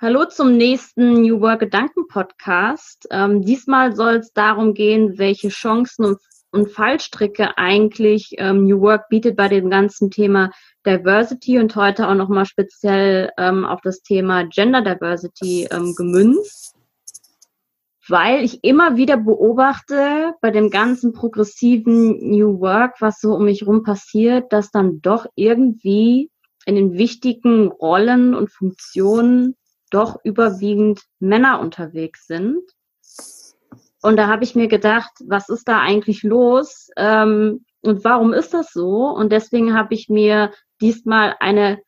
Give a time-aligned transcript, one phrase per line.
[0.00, 3.08] Hallo zum nächsten New Work Gedanken Podcast.
[3.10, 6.18] Ähm, diesmal soll es darum gehen, welche Chancen und,
[6.52, 10.52] und Fallstricke eigentlich ähm, New Work bietet bei dem ganzen Thema
[10.86, 16.76] Diversity und heute auch nochmal speziell ähm, auf das Thema Gender Diversity ähm, gemünzt.
[18.06, 23.66] Weil ich immer wieder beobachte bei dem ganzen progressiven New Work, was so um mich
[23.66, 26.30] rum passiert, dass dann doch irgendwie
[26.66, 29.56] in den wichtigen Rollen und Funktionen
[29.90, 32.62] doch überwiegend Männer unterwegs sind.
[34.02, 36.90] Und da habe ich mir gedacht, was ist da eigentlich los?
[36.96, 39.08] Ähm, und warum ist das so?
[39.08, 41.78] Und deswegen habe ich mir diesmal eine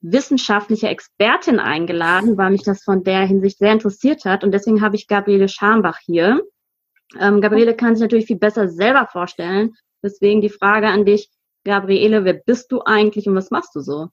[0.00, 4.44] wissenschaftliche Expertin eingeladen, weil mich das von der Hinsicht sehr interessiert hat.
[4.44, 6.42] Und deswegen habe ich Gabriele Scharmbach hier.
[7.18, 9.74] Ähm, Gabriele kann sich natürlich viel besser selber vorstellen.
[10.02, 11.30] Deswegen die Frage an dich,
[11.64, 14.08] Gabriele, wer bist du eigentlich und was machst du so?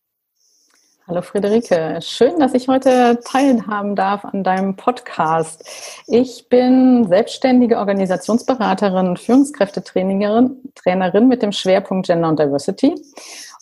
[1.08, 5.64] Hallo Friederike, schön, dass ich heute teilhaben darf an deinem Podcast.
[6.08, 12.96] Ich bin selbstständige Organisationsberaterin und Führungskräftetrainerin Trainerin mit dem Schwerpunkt Gender und Diversity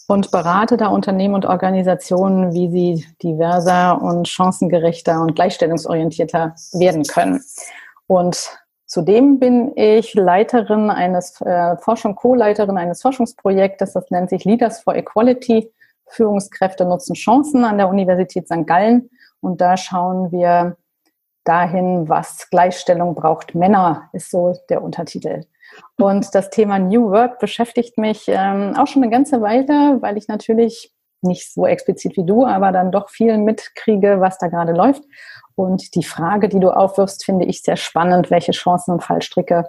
[0.07, 7.43] und berate da Unternehmen und Organisationen, wie sie diverser und chancengerechter und gleichstellungsorientierter werden können.
[8.07, 14.81] Und Zudem bin ich Leiterin eines äh, Forschung, Co-Leiterin eines Forschungsprojektes, das nennt sich Leaders
[14.81, 15.71] for Equality
[16.13, 18.65] Führungskräfte nutzen Chancen an der Universität St.
[18.65, 19.09] Gallen.
[19.41, 20.77] Und da schauen wir
[21.43, 23.55] dahin, was Gleichstellung braucht.
[23.55, 25.45] Männer ist so der Untertitel.
[25.97, 30.27] Und das Thema New Work beschäftigt mich ähm, auch schon eine ganze Weile, weil ich
[30.27, 35.03] natürlich nicht so explizit wie du, aber dann doch viel mitkriege, was da gerade läuft.
[35.55, 38.29] Und die Frage, die du aufwirfst, finde ich sehr spannend.
[38.29, 39.65] Welche Chancen und Fallstricke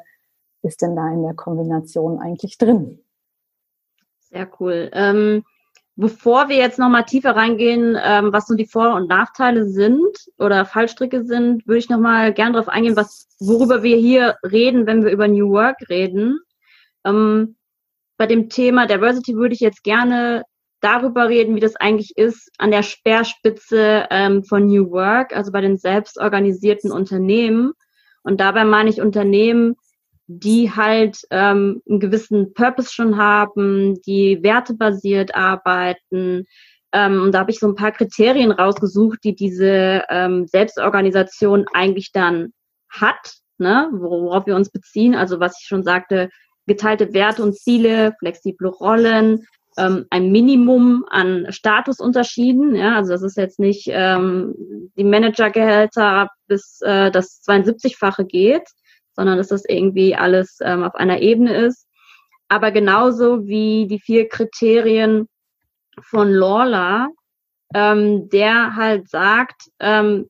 [0.63, 3.01] ist denn da in der Kombination eigentlich drin?
[4.19, 4.91] Sehr cool.
[4.93, 5.45] Ähm,
[5.97, 10.67] Bevor wir jetzt nochmal tiefer reingehen, ähm, was so die Vor- und Nachteile sind oder
[10.67, 15.13] Fallstricke sind, würde ich nochmal gern darauf eingehen, was, worüber wir hier reden, wenn wir
[15.13, 16.41] über New Work reden.
[17.05, 17.57] Ähm,
[18.17, 20.43] bei dem Thema Diversity würde ich jetzt gerne
[20.81, 25.61] darüber reden, wie das eigentlich ist an der Speerspitze ähm, von New Work, also bei
[25.61, 27.73] den selbstorganisierten Unternehmen.
[28.23, 29.77] Und dabei meine ich Unternehmen,
[30.27, 36.47] die halt ähm, einen gewissen Purpose schon haben, die wertebasiert arbeiten.
[36.93, 42.13] Ähm, und da habe ich so ein paar Kriterien rausgesucht, die diese ähm, Selbstorganisation eigentlich
[42.13, 42.53] dann
[42.89, 45.15] hat, ne, worauf wir uns beziehen.
[45.15, 46.31] Also was ich schon sagte,
[46.67, 49.47] geteilte Werte und Ziele, flexible Rollen,
[49.77, 52.75] ähm, ein Minimum an Statusunterschieden.
[52.75, 54.55] Ja, also das ist jetzt nicht ähm,
[54.97, 58.69] die Managergehälter bis äh, das 72-fache geht,
[59.15, 61.87] sondern dass das irgendwie alles ähm, auf einer Ebene ist.
[62.49, 65.29] Aber genauso wie die vier Kriterien
[66.01, 67.09] von Lawler,
[67.75, 70.29] ähm, der halt sagt, ähm,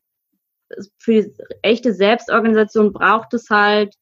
[0.99, 3.95] für die echte Selbstorganisation braucht es halt,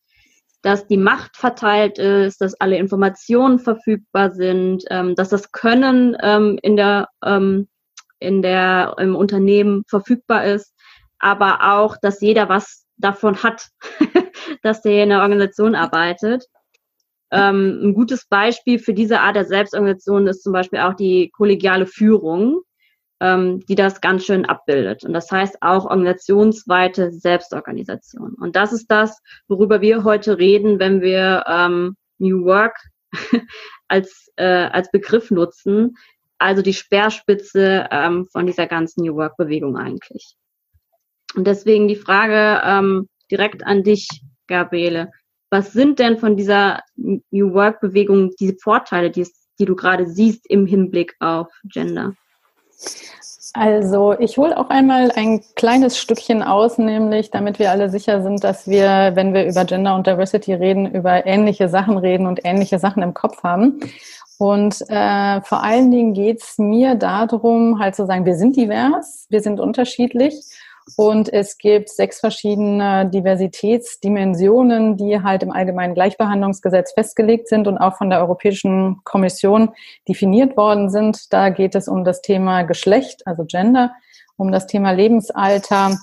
[0.63, 6.59] dass die Macht verteilt ist, dass alle Informationen verfügbar sind, ähm, dass das Können ähm,
[6.63, 7.69] in der ähm,
[8.21, 10.73] in der im Unternehmen verfügbar ist,
[11.19, 13.69] aber auch, dass jeder was davon hat,
[14.63, 16.47] dass der in der Organisation arbeitet.
[17.31, 21.87] Ähm, ein gutes Beispiel für diese Art der Selbstorganisation ist zum Beispiel auch die kollegiale
[21.87, 22.61] Führung,
[23.21, 25.05] ähm, die das ganz schön abbildet.
[25.05, 28.35] Und das heißt auch organisationsweite Selbstorganisation.
[28.35, 32.77] Und das ist das, worüber wir heute reden, wenn wir ähm, New Work
[33.89, 35.97] als, äh, als Begriff nutzen.
[36.39, 40.37] Also die Speerspitze ähm, von dieser ganzen New Work-Bewegung eigentlich.
[41.35, 44.09] Und deswegen die Frage ähm, direkt an dich,
[44.47, 45.11] Gabriele.
[45.51, 49.27] Was sind denn von dieser New Work-Bewegung diese Vorteile, die,
[49.59, 52.15] die du gerade siehst im Hinblick auf Gender?
[53.55, 58.43] Also ich hole auch einmal ein kleines Stückchen aus, nämlich damit wir alle sicher sind,
[58.43, 62.79] dass wir, wenn wir über Gender und Diversity reden, über ähnliche Sachen reden und ähnliche
[62.79, 63.81] Sachen im Kopf haben.
[64.39, 69.27] Und äh, vor allen Dingen geht es mir darum, halt zu sagen, wir sind divers,
[69.29, 70.35] wir sind unterschiedlich
[70.97, 77.97] und es gibt sechs verschiedene Diversitätsdimensionen, die halt im Allgemeinen Gleichbehandlungsgesetz festgelegt sind und auch
[77.97, 79.71] von der Europäischen Kommission
[80.09, 81.33] definiert worden sind.
[81.33, 83.93] Da geht es um das Thema Geschlecht, also Gender,
[84.37, 85.97] um das Thema Lebensalter,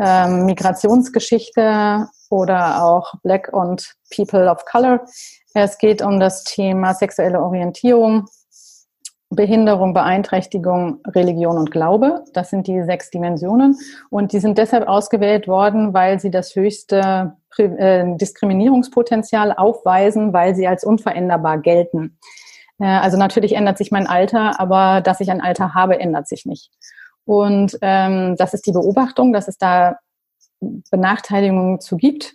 [0.00, 5.00] ähm, Migrationsgeschichte oder auch Black und People of Color.
[5.54, 8.26] Es geht um das Thema sexuelle Orientierung,
[9.30, 12.24] Behinderung, Beeinträchtigung, Religion und Glaube.
[12.32, 13.76] Das sind die sechs Dimensionen.
[14.08, 20.66] Und die sind deshalb ausgewählt worden, weil sie das höchste äh, Diskriminierungspotenzial aufweisen, weil sie
[20.66, 22.18] als unveränderbar gelten.
[22.78, 26.46] Äh, also natürlich ändert sich mein Alter, aber dass ich ein Alter habe, ändert sich
[26.46, 26.70] nicht.
[27.24, 29.98] Und ähm, das ist die Beobachtung, dass es da
[30.90, 32.32] Benachteiligungen zu gibt.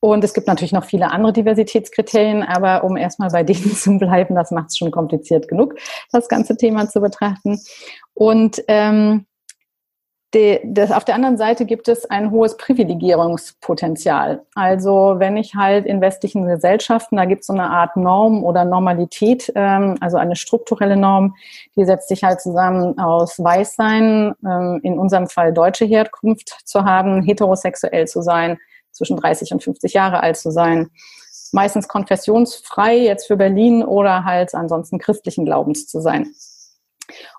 [0.00, 4.34] Und es gibt natürlich noch viele andere Diversitätskriterien, aber um erstmal bei denen zu bleiben,
[4.34, 5.74] das macht es schon kompliziert genug,
[6.12, 7.60] das ganze Thema zu betrachten.
[8.14, 9.26] Und ähm,
[10.34, 14.42] die, das, auf der anderen Seite gibt es ein hohes Privilegierungspotenzial.
[14.54, 18.64] Also wenn ich halt in westlichen Gesellschaften, da gibt es so eine Art Norm oder
[18.64, 21.36] Normalität, ähm, also eine strukturelle Norm,
[21.76, 27.22] die setzt sich halt zusammen aus Weißsein, ähm, in unserem Fall deutsche Herkunft zu haben,
[27.22, 28.58] heterosexuell zu sein,
[28.96, 30.90] zwischen 30 und 50 Jahre alt zu sein,
[31.52, 36.32] meistens konfessionsfrei jetzt für Berlin oder halt ansonsten christlichen Glaubens zu sein.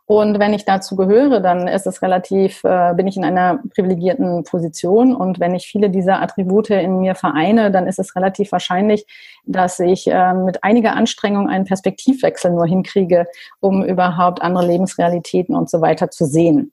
[0.06, 4.46] Und wenn ich dazu gehöre, dann ist es relativ, äh, bin ich in einer privilegierten
[4.46, 5.14] Position.
[5.14, 9.06] Und wenn ich viele dieser Attribute in mir vereine, dann ist es relativ wahrscheinlich,
[9.46, 13.28] dass ich äh, mit einiger Anstrengung einen Perspektivwechsel nur hinkriege,
[13.60, 16.72] um überhaupt andere Lebensrealitäten und so weiter zu sehen.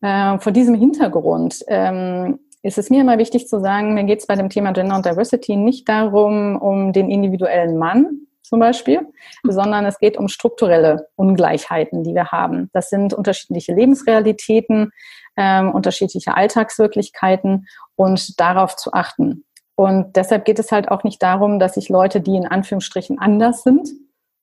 [0.00, 4.26] Äh, vor diesem Hintergrund ähm, ist es mir immer wichtig zu sagen, mir geht es
[4.26, 9.00] bei dem Thema Gender und Diversity nicht darum, um den individuellen Mann, zum Beispiel,
[9.44, 12.68] sondern es geht um strukturelle Ungleichheiten, die wir haben.
[12.72, 14.90] Das sind unterschiedliche Lebensrealitäten,
[15.36, 17.66] ähm, unterschiedliche Alltagswirklichkeiten
[17.96, 19.44] und darauf zu achten.
[19.74, 23.62] Und deshalb geht es halt auch nicht darum, dass sich Leute, die in Anführungsstrichen anders
[23.62, 23.88] sind,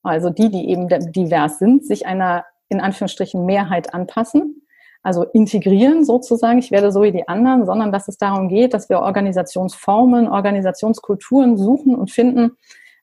[0.02, 4.66] also die, die eben divers sind, sich einer in Anführungsstrichen Mehrheit anpassen,
[5.02, 8.88] also integrieren sozusagen, ich werde so wie die anderen, sondern dass es darum geht, dass
[8.88, 12.56] wir Organisationsformen, Organisationskulturen suchen und finden,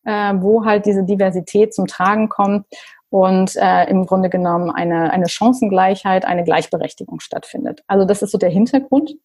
[0.05, 2.65] äh, wo halt diese Diversität zum Tragen kommt
[3.09, 7.83] und äh, im Grunde genommen eine, eine Chancengleichheit, eine Gleichberechtigung stattfindet.
[7.87, 9.15] Also das ist so der Hintergrund.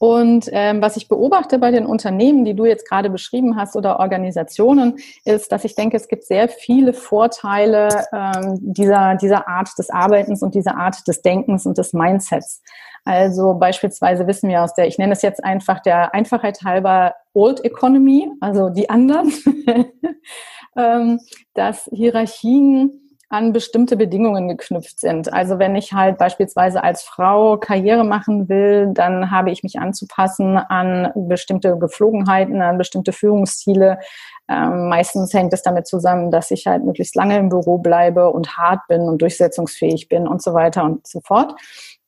[0.00, 4.00] Und ähm, was ich beobachte bei den Unternehmen, die du jetzt gerade beschrieben hast oder
[4.00, 9.90] Organisationen, ist, dass ich denke, es gibt sehr viele Vorteile ähm, dieser, dieser Art des
[9.90, 12.62] Arbeitens und dieser Art des Denkens und des Mindsets.
[13.04, 17.62] Also beispielsweise wissen wir aus der, ich nenne es jetzt einfach der Einfachheit halber Old
[17.62, 19.30] Economy, also die anderen,
[20.76, 21.20] ähm,
[21.52, 22.99] dass Hierarchien
[23.30, 25.32] an bestimmte Bedingungen geknüpft sind.
[25.32, 30.56] Also wenn ich halt beispielsweise als Frau Karriere machen will, dann habe ich mich anzupassen
[30.58, 34.00] an bestimmte Geflogenheiten, an bestimmte Führungsziele.
[34.48, 38.56] Ähm, meistens hängt es damit zusammen, dass ich halt möglichst lange im Büro bleibe und
[38.56, 41.54] hart bin und durchsetzungsfähig bin und so weiter und so fort.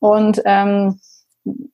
[0.00, 0.98] Und ähm,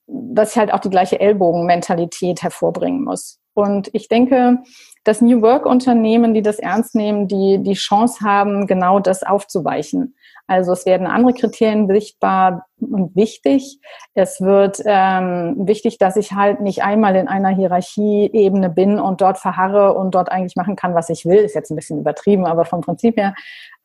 [0.06, 3.40] dass ich halt auch die gleiche Ellbogenmentalität hervorbringen muss.
[3.58, 4.58] Und ich denke,
[5.02, 10.14] dass New Work Unternehmen, die das ernst nehmen, die die Chance haben, genau das aufzuweichen.
[10.46, 13.80] Also es werden andere Kriterien sichtbar und wichtig.
[14.14, 19.38] Es wird ähm, wichtig, dass ich halt nicht einmal in einer Hierarchieebene bin und dort
[19.38, 21.38] verharre und dort eigentlich machen kann, was ich will.
[21.38, 23.34] Ist jetzt ein bisschen übertrieben, aber vom Prinzip her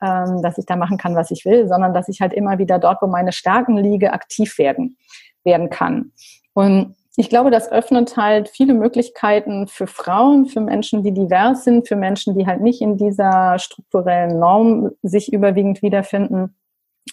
[0.04, 2.78] ähm, dass ich da machen kann, was ich will, sondern dass ich halt immer wieder
[2.78, 4.98] dort, wo meine Stärken liege, aktiv werden,
[5.44, 6.12] werden kann.
[6.54, 11.88] Und ich glaube, das öffnet halt viele Möglichkeiten für Frauen, für Menschen, die divers sind,
[11.88, 16.56] für Menschen, die halt nicht in dieser strukturellen Norm sich überwiegend wiederfinden,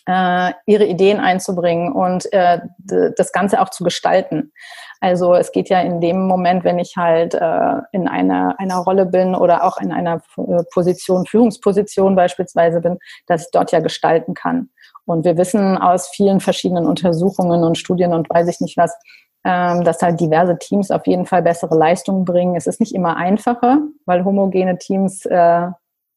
[0.06, 2.60] äh, ihre Ideen einzubringen und äh,
[3.16, 4.52] das Ganze auch zu gestalten.
[5.00, 9.04] Also es geht ja in dem Moment, wenn ich halt äh, in einer, einer Rolle
[9.04, 14.32] bin oder auch in einer äh, Position, Führungsposition beispielsweise bin, dass ich dort ja gestalten
[14.32, 14.70] kann.
[15.04, 18.94] Und wir wissen aus vielen verschiedenen Untersuchungen und Studien und weiß ich nicht was,
[19.44, 22.56] ähm, dass halt diverse Teams auf jeden Fall bessere Leistungen bringen.
[22.56, 25.66] Es ist nicht immer einfacher, weil homogene Teams, äh,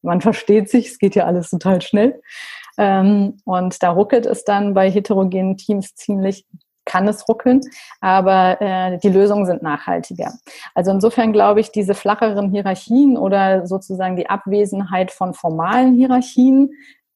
[0.01, 2.21] man versteht sich, es geht ja alles total schnell.
[2.77, 6.45] Ähm, und da ruckelt es dann bei heterogenen Teams ziemlich
[6.85, 7.61] kann es ruckeln,
[8.01, 10.33] aber äh, die Lösungen sind nachhaltiger.
[10.75, 16.71] Also insofern glaube ich, diese flacheren Hierarchien oder sozusagen die Abwesenheit von formalen Hierarchien,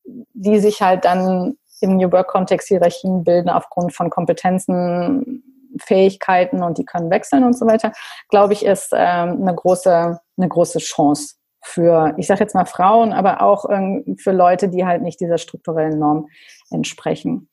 [0.06, 5.44] die sich halt dann im New Work-Kontext Hierarchien bilden aufgrund von Kompetenzen,
[5.80, 7.92] Fähigkeiten und die können wechseln und so weiter,
[8.30, 13.14] glaube ich, ist ähm, eine große, eine große Chance für, ich sage jetzt mal Frauen,
[13.14, 16.28] aber auch ähm, für Leute, die halt nicht dieser strukturellen Norm
[16.72, 17.50] entsprechen.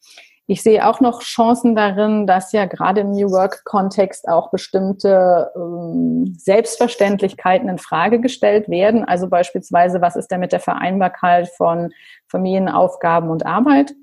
[0.47, 6.35] Ich sehe auch noch Chancen darin, dass ja gerade im New Work-Kontext auch bestimmte ähm,
[6.39, 9.05] Selbstverständlichkeiten in Frage gestellt werden.
[9.05, 11.93] Also beispielsweise, was ist denn mit der Vereinbarkeit von
[12.29, 13.95] Familienaufgaben und Arbeit?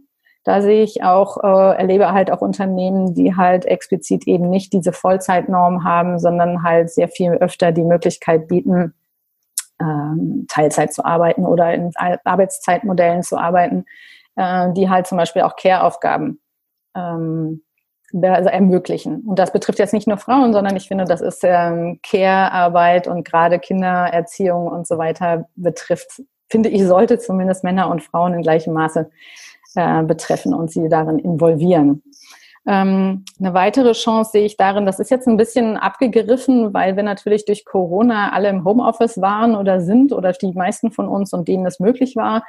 [0.44, 4.92] Da sehe ich auch, äh, erlebe halt auch Unternehmen, die halt explizit eben nicht diese
[4.92, 8.94] Vollzeitnorm haben, sondern halt sehr viel öfter die Möglichkeit bieten,
[9.80, 11.92] ähm, Teilzeit zu arbeiten oder in
[12.24, 13.86] Arbeitszeitmodellen zu arbeiten,
[14.36, 16.40] äh, die halt zum Beispiel auch Care-Aufgaben
[16.96, 17.62] ähm,
[18.22, 19.22] also ermöglichen.
[19.22, 23.24] Und das betrifft jetzt nicht nur Frauen, sondern ich finde, das ist ähm, Care-Arbeit und
[23.26, 28.74] gerade Kindererziehung und so weiter betrifft, finde ich, sollte zumindest Männer und Frauen in gleichem
[28.74, 29.10] Maße
[29.76, 32.04] äh, betreffen und sie darin involvieren.
[32.68, 37.04] Ähm, eine weitere Chance sehe ich darin, das ist jetzt ein bisschen abgegriffen, weil wir
[37.04, 41.48] natürlich durch Corona alle im Homeoffice waren oder sind oder die meisten von uns und
[41.48, 42.44] denen es möglich war.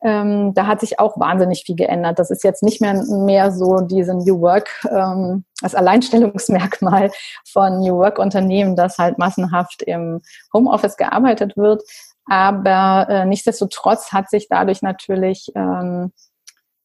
[0.00, 2.18] Ähm, da hat sich auch wahnsinnig viel geändert.
[2.18, 7.10] Das ist jetzt nicht mehr, mehr so diese New Work, ähm, das Alleinstellungsmerkmal
[7.44, 10.20] von New Work Unternehmen, dass halt massenhaft im
[10.54, 11.82] Homeoffice gearbeitet wird.
[12.26, 16.37] Aber äh, nichtsdestotrotz hat sich dadurch natürlich ähm, äh,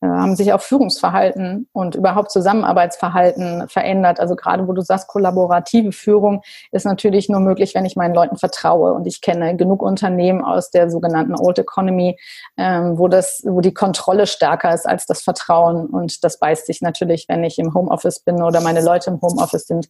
[0.08, 4.20] haben sich auch Führungsverhalten und überhaupt Zusammenarbeitsverhalten verändert.
[4.20, 6.42] Also gerade wo du sagst, kollaborative Führung
[6.72, 8.94] ist natürlich nur möglich, wenn ich meinen Leuten vertraue.
[8.94, 12.18] Und ich kenne genug Unternehmen aus der sogenannten Old Economy,
[12.58, 15.88] ähm, wo das, wo die Kontrolle stärker ist als das Vertrauen.
[15.88, 19.68] Und das beißt sich natürlich, wenn ich im Homeoffice bin oder meine Leute im Homeoffice
[19.68, 19.90] sind.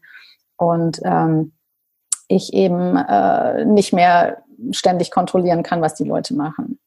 [0.58, 1.54] Und ähm,
[2.28, 6.80] ich eben äh, nicht mehr ständig kontrollieren kann, was die Leute machen.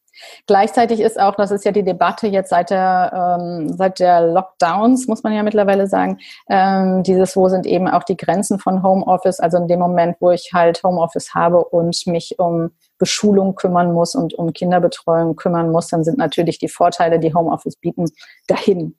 [0.46, 5.06] Gleichzeitig ist auch, das ist ja die Debatte jetzt seit der, ähm, seit der Lockdowns,
[5.06, 6.18] muss man ja mittlerweile sagen,
[6.48, 10.30] ähm, dieses, wo sind eben auch die Grenzen von Homeoffice, also in dem Moment, wo
[10.30, 15.88] ich halt Homeoffice habe und mich um Beschulung kümmern muss und um Kinderbetreuung kümmern muss,
[15.88, 18.06] dann sind natürlich die Vorteile, die Homeoffice bieten,
[18.46, 18.96] dahin.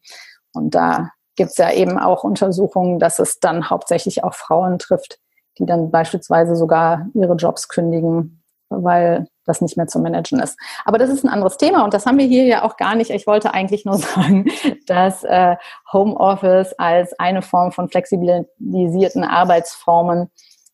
[0.54, 5.20] Und da gibt es ja eben auch Untersuchungen, dass es dann hauptsächlich auch Frauen trifft,
[5.58, 8.37] die dann beispielsweise sogar ihre Jobs kündigen,
[8.70, 10.58] weil das nicht mehr zu managen ist.
[10.86, 13.12] Aber das ist ein anderes Thema und das haben wir hier ja auch gar nicht.
[13.12, 14.46] Ich wollte eigentlich nur sagen,
[14.86, 15.56] dass äh,
[15.92, 20.30] Homeoffice als eine Form von flexibilisierten Arbeitsformen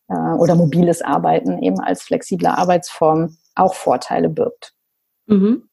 [0.08, 4.72] äh, oder mobiles Arbeiten eben als flexible Arbeitsform auch Vorteile birgt.
[5.26, 5.68] Mhm.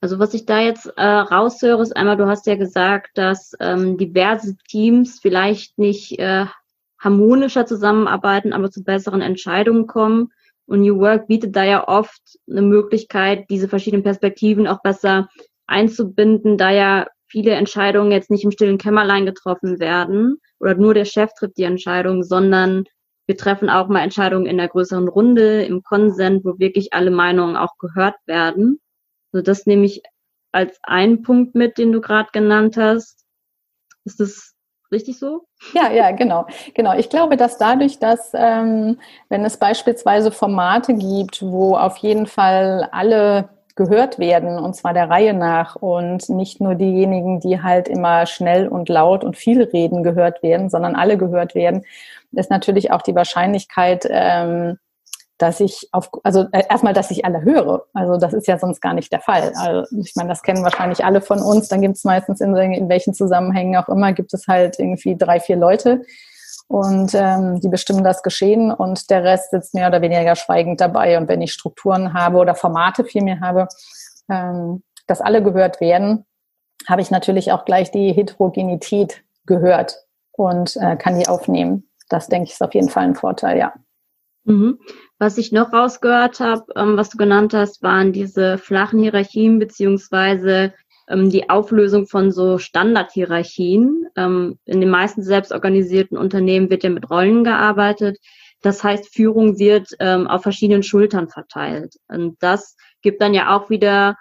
[0.00, 3.98] Also was ich da jetzt äh, raushöre, ist einmal, du hast ja gesagt, dass ähm,
[3.98, 6.46] diverse Teams vielleicht nicht äh,
[6.98, 10.32] harmonischer zusammenarbeiten, aber zu besseren Entscheidungen kommen.
[10.70, 15.28] Und New Work bietet da ja oft eine Möglichkeit, diese verschiedenen Perspektiven auch besser
[15.66, 21.06] einzubinden, da ja viele Entscheidungen jetzt nicht im stillen Kämmerlein getroffen werden oder nur der
[21.06, 22.84] Chef trifft die Entscheidung, sondern
[23.26, 27.56] wir treffen auch mal Entscheidungen in der größeren Runde, im Konsent, wo wirklich alle Meinungen
[27.56, 28.80] auch gehört werden.
[29.32, 30.02] Also das nehme ich
[30.52, 33.24] als einen Punkt mit, den du gerade genannt hast.
[34.04, 34.54] Ist das
[34.92, 35.42] Richtig so?
[35.74, 36.46] Ja, ja, genau.
[36.74, 36.94] Genau.
[36.96, 42.88] Ich glaube, dass dadurch, dass, ähm, wenn es beispielsweise Formate gibt, wo auf jeden Fall
[42.90, 48.26] alle gehört werden, und zwar der Reihe nach, und nicht nur diejenigen, die halt immer
[48.26, 51.84] schnell und laut und viel reden, gehört werden, sondern alle gehört werden,
[52.32, 54.78] ist natürlich auch die Wahrscheinlichkeit, ähm,
[55.40, 57.86] dass ich auf, also äh, erstmal, dass ich alle höre.
[57.94, 59.52] Also das ist ja sonst gar nicht der Fall.
[59.56, 61.68] Also ich meine, das kennen wahrscheinlich alle von uns.
[61.68, 65.40] Dann gibt es meistens in, in welchen Zusammenhängen auch immer, gibt es halt irgendwie drei,
[65.40, 66.02] vier Leute
[66.68, 71.16] und ähm, die bestimmen das Geschehen und der Rest sitzt mehr oder weniger schweigend dabei.
[71.16, 73.66] Und wenn ich Strukturen habe oder Formate vielmehr habe,
[74.30, 76.26] ähm, dass alle gehört werden,
[76.86, 81.88] habe ich natürlich auch gleich die Heterogenität gehört und äh, kann die aufnehmen.
[82.10, 83.72] Das denke ich ist auf jeden Fall ein Vorteil, ja.
[84.44, 84.78] Mhm.
[85.18, 90.72] Was ich noch rausgehört habe, ähm, was du genannt hast, waren diese flachen Hierarchien beziehungsweise
[91.08, 94.06] ähm, die Auflösung von so Standardhierarchien.
[94.16, 98.18] Ähm, in den meisten selbstorganisierten Unternehmen wird ja mit Rollen gearbeitet.
[98.62, 101.96] Das heißt, Führung wird ähm, auf verschiedenen Schultern verteilt.
[102.08, 104.16] Und das gibt dann ja auch wieder,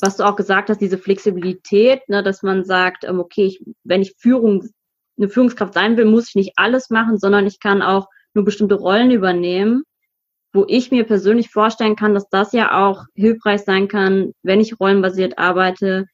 [0.00, 4.02] was du auch gesagt hast, diese Flexibilität, ne, dass man sagt, ähm, okay, ich, wenn
[4.02, 4.68] ich Führung,
[5.18, 8.76] eine Führungskraft sein will, muss ich nicht alles machen, sondern ich kann auch nur bestimmte
[8.76, 9.84] Rollen übernehmen
[10.52, 14.80] wo ich mir persönlich vorstellen kann, dass das ja auch hilfreich sein kann, wenn ich
[14.80, 16.06] rollenbasiert arbeite,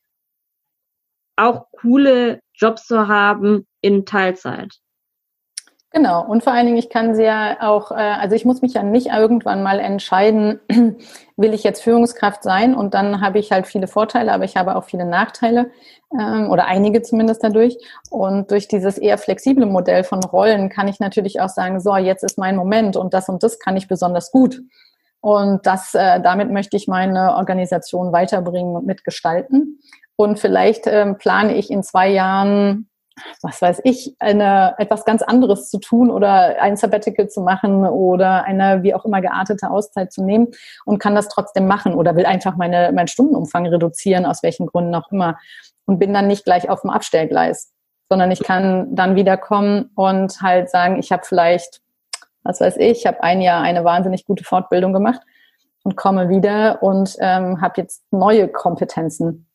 [1.37, 4.75] auch coole Jobs zu haben in Teilzeit.
[5.93, 8.75] Genau, und vor allen Dingen, ich kann sie ja auch, äh, also ich muss mich
[8.75, 10.61] ja nicht irgendwann mal entscheiden,
[11.37, 14.77] will ich jetzt Führungskraft sein und dann habe ich halt viele Vorteile, aber ich habe
[14.77, 15.71] auch viele Nachteile
[16.13, 17.79] ähm, oder einige zumindest dadurch.
[18.11, 22.25] Und durch dieses eher flexible Modell von Rollen kann ich natürlich auch sagen, so, jetzt
[22.25, 24.61] ist mein Moment und das und das kann ich besonders gut.
[25.21, 29.81] Und das, äh, damit möchte ich meine Organisation weiterbringen und mitgestalten.
[30.17, 32.89] Und vielleicht ähm, plane ich in zwei Jahren
[33.43, 38.45] was weiß ich, eine, etwas ganz anderes zu tun oder ein Sabbatical zu machen oder
[38.45, 40.49] eine wie auch immer geartete Auszeit zu nehmen
[40.85, 44.95] und kann das trotzdem machen oder will einfach meine, meinen Stundenumfang reduzieren, aus welchen Gründen
[44.95, 45.39] auch immer
[45.87, 47.73] und bin dann nicht gleich auf dem Abstellgleis,
[48.09, 51.81] sondern ich kann dann wiederkommen und halt sagen, ich habe vielleicht,
[52.43, 55.23] was weiß ich, ich habe ein Jahr eine wahnsinnig gute Fortbildung gemacht
[55.85, 59.46] und komme wieder und ähm, habe jetzt neue Kompetenzen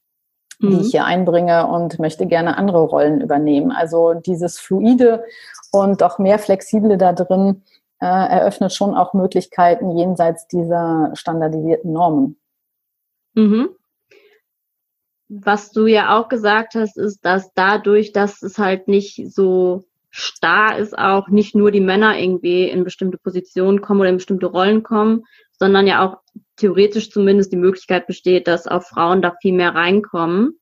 [0.62, 0.80] die mhm.
[0.82, 3.72] ich hier einbringe und möchte gerne andere Rollen übernehmen.
[3.72, 5.24] Also dieses Fluide
[5.72, 7.64] und doch mehr Flexible da drin
[8.00, 12.38] äh, eröffnet schon auch Möglichkeiten jenseits dieser standardisierten Normen.
[13.34, 13.70] Mhm.
[15.30, 20.78] was du ja auch gesagt hast, ist, dass dadurch, dass es halt nicht so starr
[20.78, 24.84] ist, auch nicht nur die Männer irgendwie in bestimmte Positionen kommen oder in bestimmte Rollen
[24.84, 25.24] kommen,
[25.58, 26.18] sondern ja auch
[26.62, 30.60] theoretisch zumindest die Möglichkeit besteht, dass auch Frauen da viel mehr reinkommen.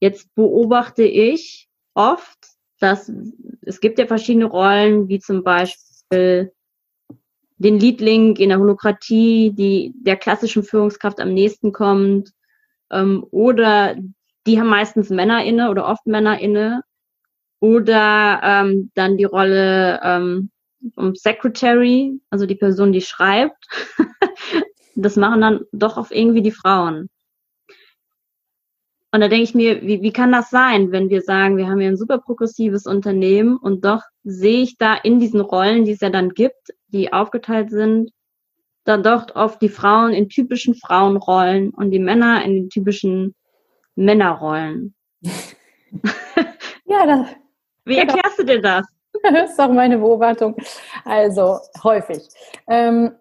[0.00, 2.38] Jetzt beobachte ich oft,
[2.78, 3.10] dass
[3.62, 6.52] es gibt ja verschiedene Rollen, wie zum Beispiel
[7.56, 12.30] den Liedling in der Holokratie, die der klassischen Führungskraft am nächsten kommt,
[12.90, 13.96] ähm, oder
[14.46, 16.82] die haben meistens Männer inne oder oft Männer inne,
[17.60, 20.50] oder ähm, dann die Rolle ähm,
[20.96, 23.64] vom Secretary, also die Person, die schreibt.
[24.94, 27.08] das machen dann doch auf irgendwie die Frauen.
[29.14, 31.80] Und da denke ich mir, wie, wie kann das sein, wenn wir sagen, wir haben
[31.80, 36.00] hier ein super progressives Unternehmen und doch sehe ich da in diesen Rollen, die es
[36.00, 38.10] ja dann gibt, die aufgeteilt sind,
[38.84, 43.34] dann doch oft die Frauen in typischen Frauenrollen und die Männer in den typischen
[43.96, 44.94] Männerrollen.
[46.86, 47.28] ja, das,
[47.84, 48.14] wie genau.
[48.14, 48.86] erklärst du dir das?
[49.22, 50.56] Das ist auch meine Beobachtung.
[51.04, 52.26] Also häufig.
[52.66, 53.12] Ähm,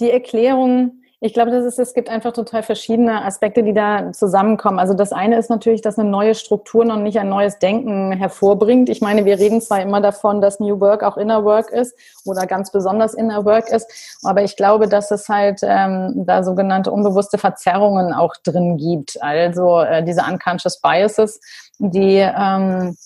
[0.00, 4.80] die Erklärung ich glaube, das ist, es gibt einfach total verschiedene Aspekte, die da zusammenkommen.
[4.80, 8.88] Also das eine ist natürlich, dass eine neue Struktur noch nicht ein neues Denken hervorbringt.
[8.88, 12.44] Ich meine, wir reden zwar immer davon, dass New Work auch Inner Work ist oder
[12.48, 13.86] ganz besonders Inner Work ist,
[14.24, 19.22] aber ich glaube, dass es halt ähm, da sogenannte unbewusste Verzerrungen auch drin gibt.
[19.22, 21.38] Also äh, diese unconscious biases,
[21.78, 22.96] die ähm,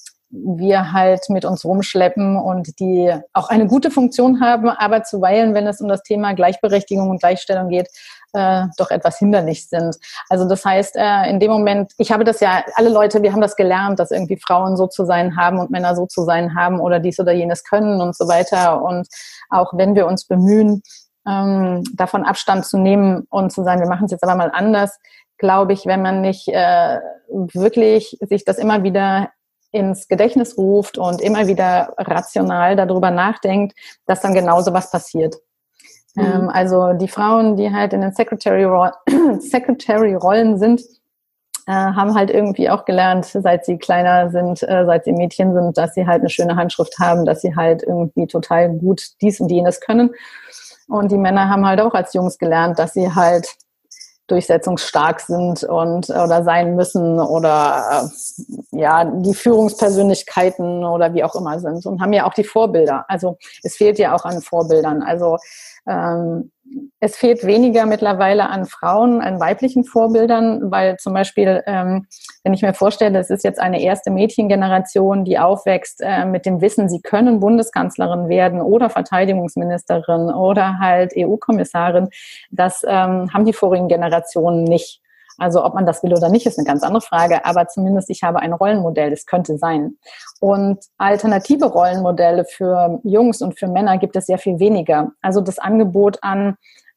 [0.44, 5.66] wir halt mit uns rumschleppen und die auch eine gute Funktion haben, aber zuweilen, wenn
[5.66, 7.88] es um das Thema Gleichberechtigung und Gleichstellung geht,
[8.32, 9.96] äh, doch etwas hinderlich sind.
[10.28, 13.40] Also das heißt, äh, in dem Moment, ich habe das ja, alle Leute, wir haben
[13.40, 16.80] das gelernt, dass irgendwie Frauen so zu sein haben und Männer so zu sein haben
[16.80, 18.82] oder dies oder jenes können und so weiter.
[18.82, 19.08] Und
[19.50, 20.82] auch wenn wir uns bemühen,
[21.26, 24.98] ähm, davon Abstand zu nehmen und zu sagen, wir machen es jetzt aber mal anders,
[25.38, 29.30] glaube ich, wenn man nicht äh, wirklich sich das immer wieder
[29.76, 35.36] ins Gedächtnis ruft und immer wieder rational darüber nachdenkt, dass dann genauso was passiert.
[36.14, 36.24] Mhm.
[36.24, 40.16] Ähm, also die Frauen, die halt in den Secretary-Rollen Secretary
[40.58, 40.82] sind,
[41.66, 45.76] äh, haben halt irgendwie auch gelernt, seit sie kleiner sind, äh, seit sie Mädchen sind,
[45.76, 49.50] dass sie halt eine schöne Handschrift haben, dass sie halt irgendwie total gut dies und
[49.50, 50.14] jenes können.
[50.88, 53.48] Und die Männer haben halt auch als Jungs gelernt, dass sie halt
[54.28, 58.10] durchsetzungsstark sind und oder sein müssen oder
[58.72, 63.04] äh, ja die Führungspersönlichkeiten oder wie auch immer sind und haben ja auch die Vorbilder.
[63.08, 65.02] Also es fehlt ja auch an Vorbildern.
[65.02, 65.38] Also
[65.86, 66.50] ähm,
[67.00, 72.06] es fehlt weniger mittlerweile an Frauen, an weiblichen Vorbildern, weil zum Beispiel, ähm,
[72.42, 76.60] wenn ich mir vorstelle, es ist jetzt eine erste Mädchengeneration, die aufwächst äh, mit dem
[76.60, 82.08] Wissen, sie können Bundeskanzlerin werden oder Verteidigungsministerin oder halt EU-Kommissarin,
[82.50, 85.00] das ähm, haben die vorigen Generationen nicht.
[85.38, 87.44] Also ob man das will oder nicht, ist eine ganz andere Frage.
[87.44, 89.98] Aber zumindest ich habe ein Rollenmodell, es könnte sein.
[90.40, 95.12] Und alternative Rollenmodelle für Jungs und für Männer gibt es sehr viel weniger.
[95.22, 96.56] Also das Angebot an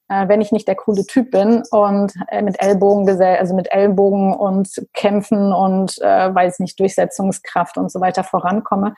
[0.10, 4.34] äh, wenn ich nicht der coole Typ bin und äh, mit Ellbogen, also mit Ellbogen
[4.34, 8.96] und Kämpfen und äh, weiß nicht Durchsetzungskraft und so weiter vorankomme,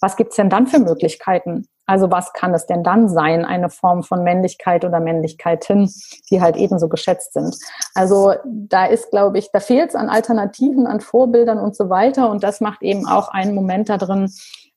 [0.00, 1.66] was gibt's denn dann für Möglichkeiten?
[1.86, 5.92] Also was kann es denn dann sein, eine Form von Männlichkeit oder Männlichkeiten,
[6.30, 7.56] die halt ebenso geschätzt sind?
[7.94, 12.30] Also da ist, glaube ich, da fehlt es an Alternativen, an Vorbildern und so weiter.
[12.30, 14.32] Und das macht eben auch einen Moment da drin,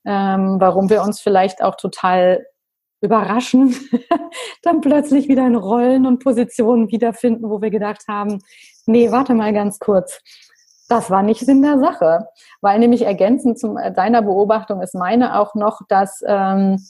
[0.06, 2.46] ähm, warum wir uns vielleicht auch total
[3.02, 3.76] überraschen,
[4.64, 8.40] dann plötzlich wieder in Rollen und Positionen wiederfinden, wo wir gedacht haben,
[8.86, 10.22] nee, warte mal ganz kurz.
[10.90, 12.28] Das war nicht Sinn der Sache,
[12.62, 16.82] weil nämlich ergänzend zu äh, deiner Beobachtung ist meine auch noch, dass ähm,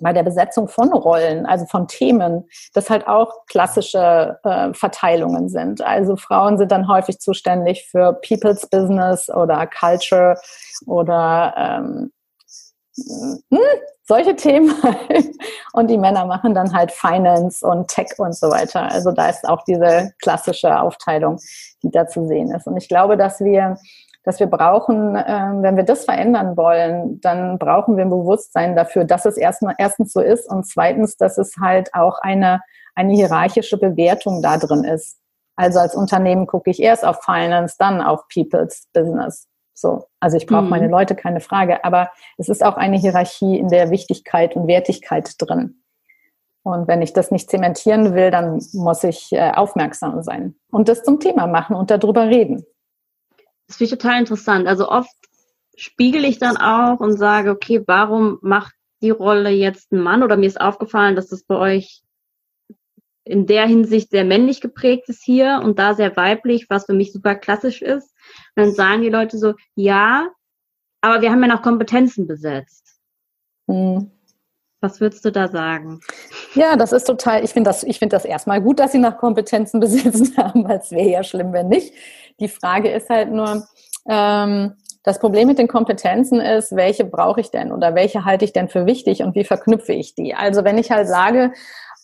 [0.00, 5.82] bei der Besetzung von Rollen, also von Themen, das halt auch klassische äh, Verteilungen sind.
[5.82, 10.36] Also Frauen sind dann häufig zuständig für People's Business oder Culture
[10.86, 12.12] oder ähm,
[13.50, 13.60] hm,
[14.04, 14.74] solche Themen.
[15.72, 18.90] und die Männer machen dann halt Finance und Tech und so weiter.
[18.90, 21.38] Also da ist auch diese klassische Aufteilung,
[21.82, 22.66] die da zu sehen ist.
[22.66, 23.76] Und ich glaube, dass wir
[24.26, 29.04] dass wir brauchen, äh, wenn wir das verändern wollen, dann brauchen wir ein Bewusstsein dafür,
[29.04, 32.60] dass es erst, erstens so ist und zweitens, dass es halt auch eine,
[32.96, 35.18] eine hierarchische Bewertung da drin ist.
[35.54, 39.46] Also als Unternehmen gucke ich erst auf Finance, dann auf People's Business.
[39.74, 40.70] So, also ich brauche mhm.
[40.70, 45.34] meine Leute, keine Frage, aber es ist auch eine Hierarchie in der Wichtigkeit und Wertigkeit
[45.38, 45.82] drin.
[46.64, 51.04] Und wenn ich das nicht zementieren will, dann muss ich äh, aufmerksam sein und das
[51.04, 52.66] zum Thema machen und darüber reden.
[53.66, 54.66] Das finde ich total interessant.
[54.66, 55.14] Also oft
[55.76, 60.22] spiegel ich dann auch und sage, okay, warum macht die Rolle jetzt ein Mann?
[60.22, 62.02] Oder mir ist aufgefallen, dass das bei euch
[63.24, 67.12] in der Hinsicht sehr männlich geprägt ist hier und da sehr weiblich, was für mich
[67.12, 68.14] super klassisch ist.
[68.54, 70.28] Und dann sagen die Leute so, ja,
[71.00, 73.00] aber wir haben ja noch Kompetenzen besetzt.
[73.68, 74.10] Hm.
[74.80, 76.00] Was würdest du da sagen?
[76.54, 79.80] Ja, das ist total, ich finde das, ich das erstmal gut, dass sie nach Kompetenzen
[79.80, 81.94] besetzt haben, weil es wäre ja schlimm, wenn nicht.
[82.40, 83.66] Die Frage ist halt nur,
[84.08, 84.74] ähm,
[85.06, 88.68] das Problem mit den Kompetenzen ist, welche brauche ich denn oder welche halte ich denn
[88.68, 90.34] für wichtig und wie verknüpfe ich die?
[90.34, 91.52] Also wenn ich halt sage,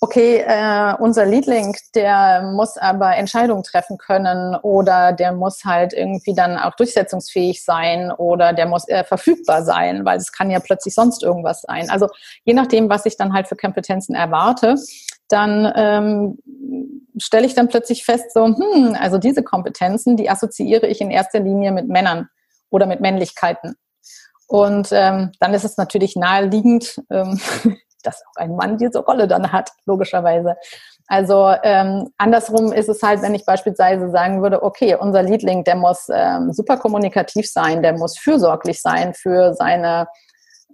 [0.02, 6.34] okay, äh, unser Leadlink, der muss aber Entscheidungen treffen können oder der muss halt irgendwie
[6.34, 10.94] dann auch durchsetzungsfähig sein oder der muss äh, verfügbar sein, weil es kann ja plötzlich
[10.94, 11.88] sonst irgendwas sein.
[11.88, 12.08] Also
[12.42, 14.74] je nachdem, was ich dann halt für Kompetenzen erwarte,
[15.28, 16.38] dann ähm,
[17.16, 21.38] stelle ich dann plötzlich fest, so, hm, also diese Kompetenzen, die assoziiere ich in erster
[21.38, 22.28] Linie mit Männern
[22.70, 23.76] oder mit Männlichkeiten.
[24.48, 27.40] Und ähm, dann ist es natürlich naheliegend, ähm,
[28.02, 30.56] dass auch ein Mann diese Rolle dann hat, logischerweise.
[31.08, 35.76] Also ähm, andersrum ist es halt, wenn ich beispielsweise sagen würde, okay, unser Leadling, der
[35.76, 40.08] muss ähm, super kommunikativ sein, der muss fürsorglich sein für seine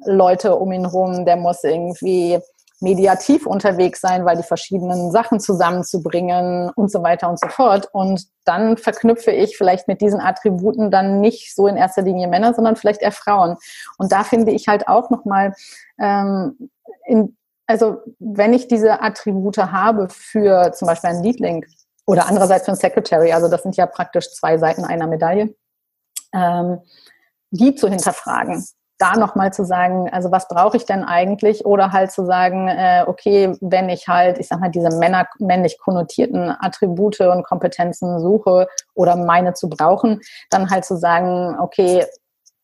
[0.05, 2.39] Leute um ihn herum, der muss irgendwie
[2.81, 7.89] mediativ unterwegs sein, weil die verschiedenen Sachen zusammenzubringen und so weiter und so fort.
[7.93, 12.55] Und dann verknüpfe ich vielleicht mit diesen Attributen dann nicht so in erster Linie Männer,
[12.55, 13.57] sondern vielleicht eher Frauen.
[13.99, 15.55] Und da finde ich halt auch nochmal
[15.99, 16.71] ähm,
[17.09, 21.67] in, also wenn ich diese Attribute habe für zum Beispiel einen Leadlink
[22.07, 25.55] oder andererseits für einen Secretary, also das sind ja praktisch zwei Seiten einer Medaille,
[26.33, 26.81] ähm,
[27.51, 28.65] die zu hinterfragen.
[29.01, 31.65] Da nochmal zu sagen, also was brauche ich denn eigentlich?
[31.65, 35.79] Oder halt zu sagen, äh, okay, wenn ich halt, ich sag mal, diese Männer, männlich
[35.79, 42.05] konnotierten Attribute und Kompetenzen suche oder meine zu brauchen, dann halt zu sagen, okay,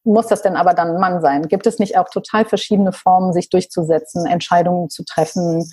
[0.05, 1.49] muss das denn aber dann ein Mann sein?
[1.49, 5.69] Gibt es nicht auch total verschiedene Formen, sich durchzusetzen, Entscheidungen zu treffen,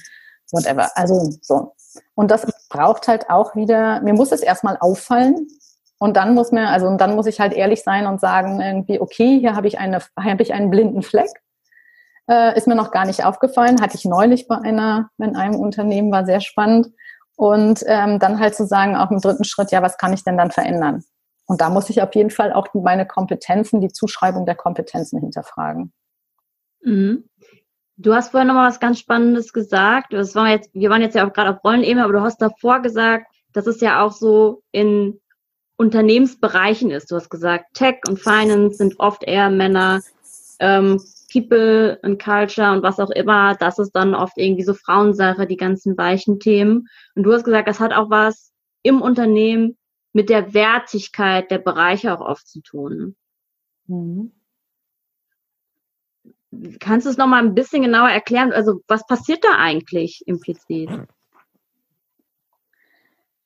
[0.51, 0.89] whatever?
[0.95, 1.73] Also so.
[2.15, 5.47] Und das braucht halt auch wieder, mir muss es erstmal auffallen.
[5.99, 8.99] Und dann muss mir, also und dann muss ich halt ehrlich sein und sagen, irgendwie,
[8.99, 11.29] okay, hier habe ich eine, habe ich einen blinden Fleck.
[12.27, 16.11] Äh, ist mir noch gar nicht aufgefallen, hatte ich neulich bei einer, in einem Unternehmen,
[16.11, 16.87] war sehr spannend.
[17.35, 20.37] Und ähm, dann halt zu sagen, auch im dritten Schritt, ja, was kann ich denn
[20.37, 21.03] dann verändern?
[21.51, 25.91] Und da muss ich auf jeden Fall auch meine Kompetenzen, die Zuschreibung der Kompetenzen hinterfragen.
[26.81, 27.25] Mhm.
[27.97, 30.13] Du hast vorhin nochmal was ganz Spannendes gesagt.
[30.13, 32.79] Das war jetzt, wir waren jetzt ja auch gerade auf Rollenebene, aber du hast davor
[32.81, 35.19] gesagt, dass es ja auch so in
[35.75, 37.11] Unternehmensbereichen ist.
[37.11, 39.99] Du hast gesagt, Tech und Finance sind oft eher Männer,
[40.59, 45.47] ähm, People and Culture und was auch immer, das ist dann oft irgendwie so Frauensache,
[45.47, 46.87] die ganzen weichen Themen.
[47.15, 49.75] Und du hast gesagt, das hat auch was im Unternehmen
[50.13, 53.15] mit der Wertigkeit der Bereiche auch oft zu tun.
[53.87, 54.31] Mhm.
[56.79, 58.51] Kannst du es nochmal ein bisschen genauer erklären?
[58.51, 60.89] Also was passiert da eigentlich implizit?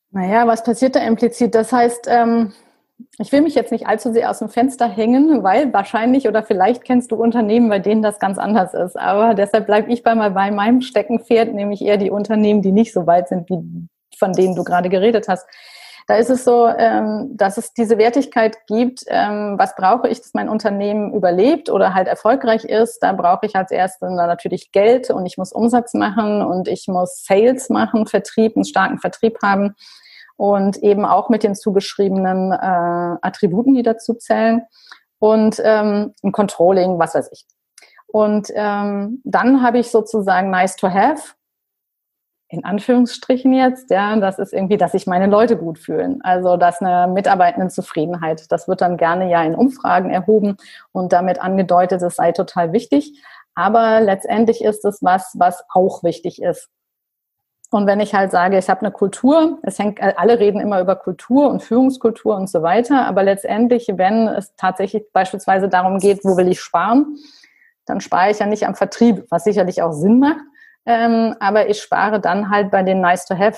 [0.09, 1.53] Naja, was passiert da implizit?
[1.53, 2.53] Das heißt, ähm,
[3.19, 6.83] ich will mich jetzt nicht allzu sehr aus dem Fenster hängen, weil wahrscheinlich oder vielleicht
[6.83, 8.97] kennst du Unternehmen, bei denen das ganz anders ist.
[8.97, 13.05] Aber deshalb bleibe ich bei, bei meinem Steckenpferd, nämlich eher die Unternehmen, die nicht so
[13.05, 15.45] weit sind, wie von denen du gerade geredet hast.
[16.07, 20.35] Da ist es so, ähm, dass es diese Wertigkeit gibt, ähm, was brauche ich, dass
[20.35, 22.99] mein Unternehmen überlebt oder halt erfolgreich ist.
[22.99, 27.23] Da brauche ich als erstes natürlich Geld und ich muss Umsatz machen und ich muss
[27.25, 29.75] Sales machen, Vertrieb, einen starken Vertrieb haben
[30.37, 34.61] und eben auch mit den zugeschriebenen äh, Attributen, die dazu zählen
[35.17, 37.45] und ähm, ein Controlling, was weiß ich.
[38.07, 41.33] Und ähm, dann habe ich sozusagen nice to have
[42.47, 46.21] in Anführungsstrichen jetzt, ja, das ist irgendwie, dass sich meine Leute gut fühlen.
[46.23, 50.57] Also, dass eine Mitarbeitendenzufriedenheit, das wird dann gerne ja in Umfragen erhoben
[50.91, 53.19] und damit angedeutet, es sei total wichtig.
[53.55, 56.69] Aber letztendlich ist es was, was auch wichtig ist.
[57.71, 60.95] Und wenn ich halt sage, ich habe eine Kultur, es hängt, alle reden immer über
[60.95, 66.37] Kultur und Führungskultur und so weiter, aber letztendlich, wenn es tatsächlich beispielsweise darum geht, wo
[66.37, 67.17] will ich sparen,
[67.85, 70.41] dann spare ich ja nicht am Vertrieb, was sicherlich auch Sinn macht,
[70.85, 73.57] ähm, aber ich spare dann halt bei den Nice-to-Have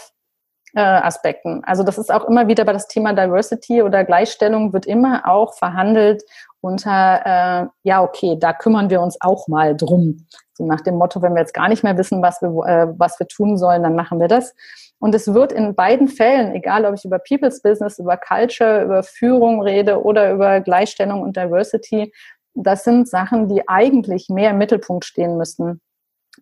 [0.75, 1.63] äh, Aspekten.
[1.65, 5.55] Also das ist auch immer wieder bei das Thema Diversity oder Gleichstellung wird immer auch
[5.55, 6.23] verhandelt
[6.61, 10.27] unter, äh, ja, okay, da kümmern wir uns auch mal drum.
[10.53, 13.19] So nach dem Motto, wenn wir jetzt gar nicht mehr wissen, was wir, äh, was
[13.19, 14.55] wir tun sollen, dann machen wir das.
[14.99, 19.03] Und es wird in beiden Fällen, egal ob ich über People's Business, über Culture, über
[19.03, 22.11] Führung rede oder über Gleichstellung und Diversity,
[22.55, 25.79] das sind Sachen, die eigentlich mehr im Mittelpunkt stehen müssten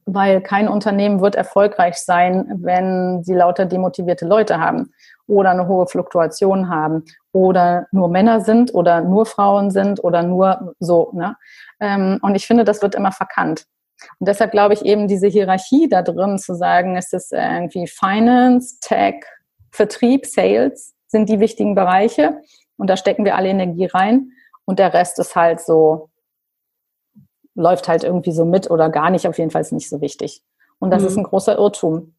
[0.06, 4.92] weil kein Unternehmen wird erfolgreich sein, wenn sie lauter demotivierte Leute haben
[5.28, 10.76] oder eine hohe Fluktuation haben oder nur Männer sind oder nur Frauen sind oder nur
[10.80, 11.12] so.
[11.14, 11.36] Ne?
[11.80, 13.66] Ähm, und ich finde, das wird immer verkannt.
[14.20, 18.78] Und deshalb glaube ich eben diese Hierarchie da drin zu sagen, es ist irgendwie Finance,
[18.82, 19.24] Tech,
[19.72, 22.42] Vertrieb, Sales sind die wichtigen Bereiche
[22.78, 24.32] und da stecken wir alle Energie rein
[24.66, 26.10] und der Rest ist halt so,
[27.56, 30.44] läuft halt irgendwie so mit oder gar nicht, auf jeden Fall ist nicht so wichtig.
[30.80, 31.08] Und das mhm.
[31.08, 32.16] ist ein großer Irrtum,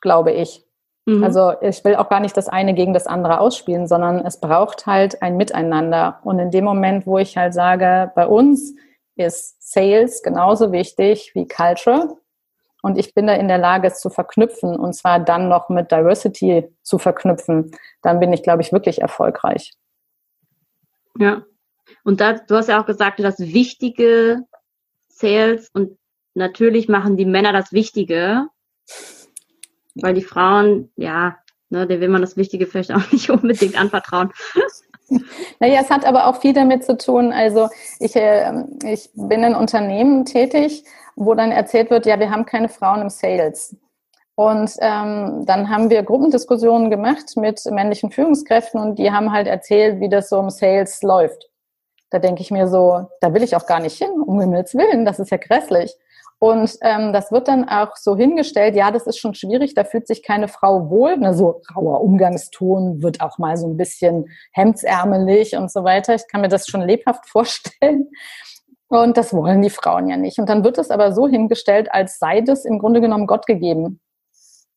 [0.00, 0.66] glaube ich.
[1.06, 1.24] Mhm.
[1.24, 4.86] Also ich will auch gar nicht das eine gegen das andere ausspielen, sondern es braucht
[4.86, 6.20] halt ein Miteinander.
[6.24, 8.74] Und in dem Moment, wo ich halt sage, bei uns
[9.16, 12.16] ist Sales genauso wichtig wie Culture.
[12.82, 15.92] Und ich bin da in der Lage, es zu verknüpfen und zwar dann noch mit
[15.92, 17.70] Diversity zu verknüpfen.
[18.02, 19.72] Dann bin ich, glaube ich, wirklich erfolgreich.
[21.18, 21.42] Ja.
[22.04, 24.44] Und da, du hast ja auch gesagt, das Wichtige
[25.22, 25.96] Sales und
[26.34, 28.48] natürlich machen die Männer das Wichtige,
[29.94, 31.36] weil die Frauen, ja,
[31.70, 34.32] ne, denen will man das Wichtige vielleicht auch nicht unbedingt anvertrauen.
[35.60, 37.32] Naja, es hat aber auch viel damit zu tun.
[37.32, 37.68] Also
[38.00, 40.84] ich, äh, ich bin in Unternehmen tätig,
[41.16, 43.76] wo dann erzählt wird, ja, wir haben keine Frauen im Sales.
[44.34, 50.00] Und ähm, dann haben wir Gruppendiskussionen gemacht mit männlichen Führungskräften und die haben halt erzählt,
[50.00, 51.51] wie das so im Sales läuft.
[52.12, 55.04] Da denke ich mir so, da will ich auch gar nicht hin, um Himmels Willen,
[55.04, 55.96] das ist ja grässlich.
[56.38, 60.08] Und ähm, das wird dann auch so hingestellt, ja, das ist schon schwierig, da fühlt
[60.08, 61.16] sich keine Frau wohl.
[61.16, 66.16] Na, so rauer Umgangston wird auch mal so ein bisschen hemdsärmelig und so weiter.
[66.16, 68.10] Ich kann mir das schon lebhaft vorstellen.
[68.88, 70.40] Und das wollen die Frauen ja nicht.
[70.40, 74.00] Und dann wird es aber so hingestellt, als sei das im Grunde genommen Gott gegeben.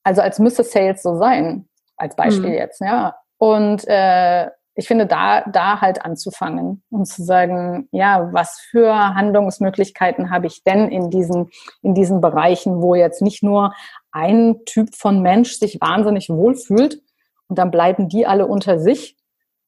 [0.04, 1.68] Also als müsste Sales so sein,
[1.98, 2.56] als Beispiel mhm.
[2.56, 3.16] jetzt, ja.
[3.40, 10.30] Und äh, ich finde, da, da halt anzufangen und zu sagen, ja, was für Handlungsmöglichkeiten
[10.30, 11.50] habe ich denn in diesen,
[11.82, 13.74] in diesen Bereichen, wo jetzt nicht nur
[14.12, 17.02] ein Typ von Mensch sich wahnsinnig wohlfühlt
[17.48, 19.16] und dann bleiben die alle unter sich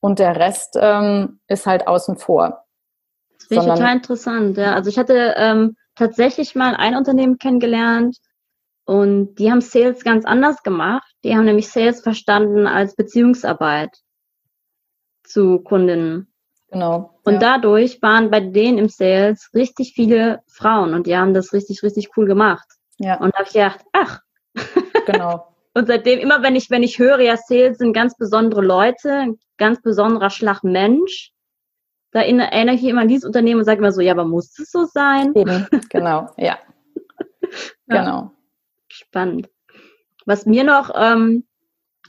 [0.02, 2.66] und der Rest ähm, ist halt außen vor.
[3.38, 4.74] Das finde ich total interessant, ja.
[4.74, 8.18] Also ich hatte ähm, tatsächlich mal ein Unternehmen kennengelernt
[8.86, 11.10] und die haben Sales ganz anders gemacht.
[11.24, 13.98] Die haben nämlich Sales verstanden als Beziehungsarbeit
[15.28, 16.28] zu Kundinnen.
[16.70, 17.20] Genau.
[17.24, 17.40] Und ja.
[17.40, 22.10] dadurch waren bei denen im Sales richtig viele Frauen und die haben das richtig, richtig
[22.18, 22.68] cool gemacht.
[22.98, 23.20] Ja.
[23.20, 24.20] Und da habe ich gedacht, ach.
[25.06, 25.56] Genau.
[25.74, 29.40] und seitdem, immer wenn ich, wenn ich höre, ja, Sales sind ganz besondere Leute, ein
[29.58, 31.32] ganz besonderer Schlag Mensch,
[32.12, 34.72] da erinnere ich immer an dieses Unternehmen und sage immer so, ja, aber muss es
[34.72, 35.34] so sein?
[35.36, 36.58] Eben, genau, ja.
[37.88, 38.04] ja.
[38.04, 38.32] Genau.
[38.88, 39.50] Spannend.
[40.26, 41.46] Was mir noch ähm,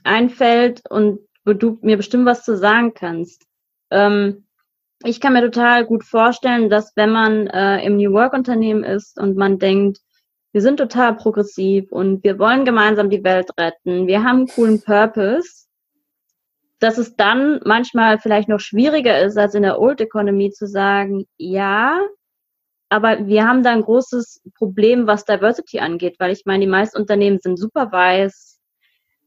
[0.04, 3.46] einfällt und wo du mir bestimmt was zu sagen kannst.
[3.90, 4.44] Ähm,
[5.02, 9.18] ich kann mir total gut vorstellen, dass wenn man äh, im New Work Unternehmen ist
[9.18, 9.98] und man denkt,
[10.52, 14.82] wir sind total progressiv und wir wollen gemeinsam die Welt retten, wir haben einen coolen
[14.82, 15.66] Purpose,
[16.80, 21.24] dass es dann manchmal vielleicht noch schwieriger ist, als in der Old Economy zu sagen,
[21.38, 22.00] ja,
[22.90, 26.98] aber wir haben da ein großes Problem, was Diversity angeht, weil ich meine, die meisten
[26.98, 28.60] Unternehmen sind super weiß,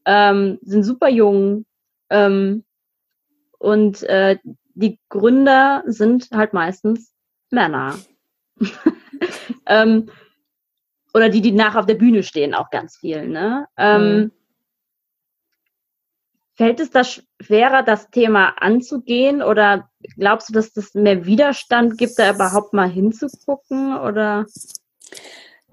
[0.05, 1.65] ähm, sind super jung,
[2.11, 2.63] ähm,
[3.57, 4.37] und äh,
[4.73, 7.13] die Gründer sind halt meistens
[7.49, 7.97] Männer.
[9.65, 10.09] ähm,
[11.13, 13.27] oder die, die nach auf der Bühne stehen, auch ganz viel.
[13.27, 13.67] Ne?
[13.77, 14.31] Ähm, mhm.
[16.53, 19.41] Fällt es da schwerer, das Thema anzugehen?
[19.41, 23.97] Oder glaubst du, dass das mehr Widerstand gibt, da überhaupt mal hinzugucken?
[23.97, 24.45] Oder?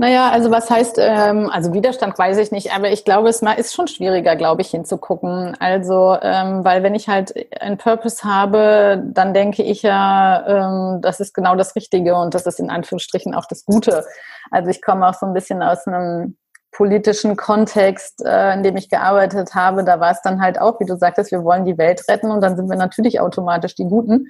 [0.01, 3.75] Naja, also was heißt, ähm, also Widerstand weiß ich nicht, aber ich glaube, es ist
[3.75, 5.57] schon schwieriger, glaube ich, hinzugucken.
[5.59, 11.19] Also, ähm, weil wenn ich halt einen Purpose habe, dann denke ich ja, ähm, das
[11.19, 14.05] ist genau das Richtige und das ist in Anführungsstrichen auch das Gute.
[14.53, 16.37] Also ich komme auch so ein bisschen aus einem
[16.71, 19.83] politischen Kontext, äh, in dem ich gearbeitet habe.
[19.83, 22.41] Da war es dann halt auch, wie du sagtest, wir wollen die Welt retten und
[22.41, 24.29] dann sind wir natürlich automatisch die Guten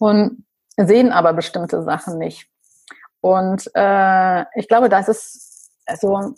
[0.00, 0.44] und
[0.76, 2.48] sehen aber bestimmte Sachen nicht.
[3.24, 6.34] Und äh, ich glaube, das ist, also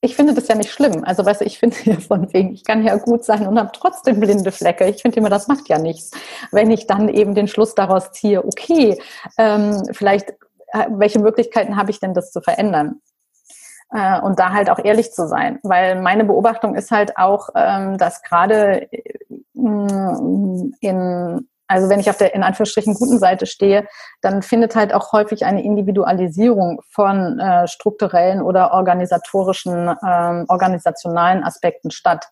[0.00, 1.02] ich finde das ja nicht schlimm.
[1.02, 3.72] Also weißt du, ich finde ja von wegen, ich kann ja gut sein und habe
[3.72, 4.86] trotzdem blinde Flecke.
[4.86, 6.12] Ich finde immer, das macht ja nichts.
[6.52, 9.02] Wenn ich dann eben den Schluss daraus ziehe, okay,
[9.36, 10.30] ähm, vielleicht,
[10.68, 13.00] äh, welche Möglichkeiten habe ich denn, das zu verändern?
[13.90, 15.58] Äh, und da halt auch ehrlich zu sein.
[15.64, 19.02] Weil meine Beobachtung ist halt auch, ähm, dass gerade äh,
[19.54, 23.86] in also wenn ich auf der in Anführungsstrichen guten Seite stehe,
[24.20, 31.90] dann findet halt auch häufig eine Individualisierung von äh, strukturellen oder organisatorischen, ähm, organisationalen Aspekten
[31.90, 32.28] statt.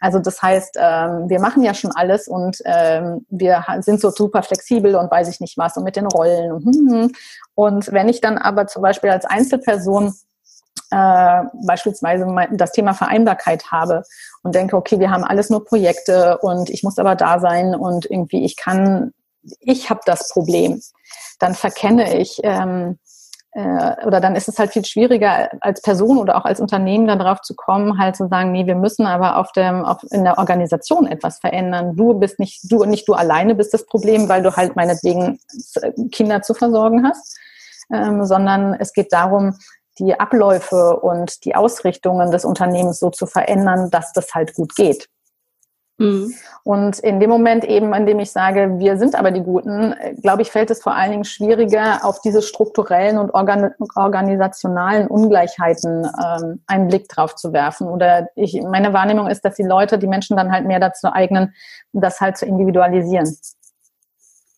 [0.00, 4.42] Also das heißt, ähm, wir machen ja schon alles und ähm, wir sind so super
[4.42, 7.12] flexibel und weiß ich nicht was und mit den Rollen und, hm, hm.
[7.54, 10.14] und wenn ich dann aber zum Beispiel als Einzelperson
[10.90, 14.02] äh, beispielsweise das Thema Vereinbarkeit habe
[14.42, 18.10] und denke, okay, wir haben alles nur Projekte und ich muss aber da sein und
[18.10, 19.12] irgendwie ich kann,
[19.60, 20.80] ich habe das Problem,
[21.38, 22.98] dann verkenne ich, ähm,
[23.56, 27.40] äh, oder dann ist es halt viel schwieriger als Person oder auch als Unternehmen darauf
[27.40, 31.06] zu kommen, halt zu sagen, nee, wir müssen aber auf dem, auf, in der Organisation
[31.06, 31.96] etwas verändern.
[31.96, 35.40] Du bist nicht, du und nicht du alleine bist das Problem, weil du halt meinetwegen
[36.12, 37.38] Kinder zu versorgen hast,
[37.90, 39.56] ähm, sondern es geht darum,
[39.98, 45.08] die Abläufe und die Ausrichtungen des Unternehmens so zu verändern, dass das halt gut geht.
[45.98, 46.34] Mhm.
[46.62, 50.42] Und in dem Moment eben, an dem ich sage, wir sind aber die Guten, glaube
[50.42, 56.62] ich, fällt es vor allen Dingen schwieriger, auf diese strukturellen und organ organisationalen Ungleichheiten ähm,
[56.66, 57.88] einen Blick drauf zu werfen.
[57.88, 61.54] Oder ich, meine Wahrnehmung ist, dass die Leute, die Menschen dann halt mehr dazu eignen,
[61.92, 63.34] das halt zu individualisieren.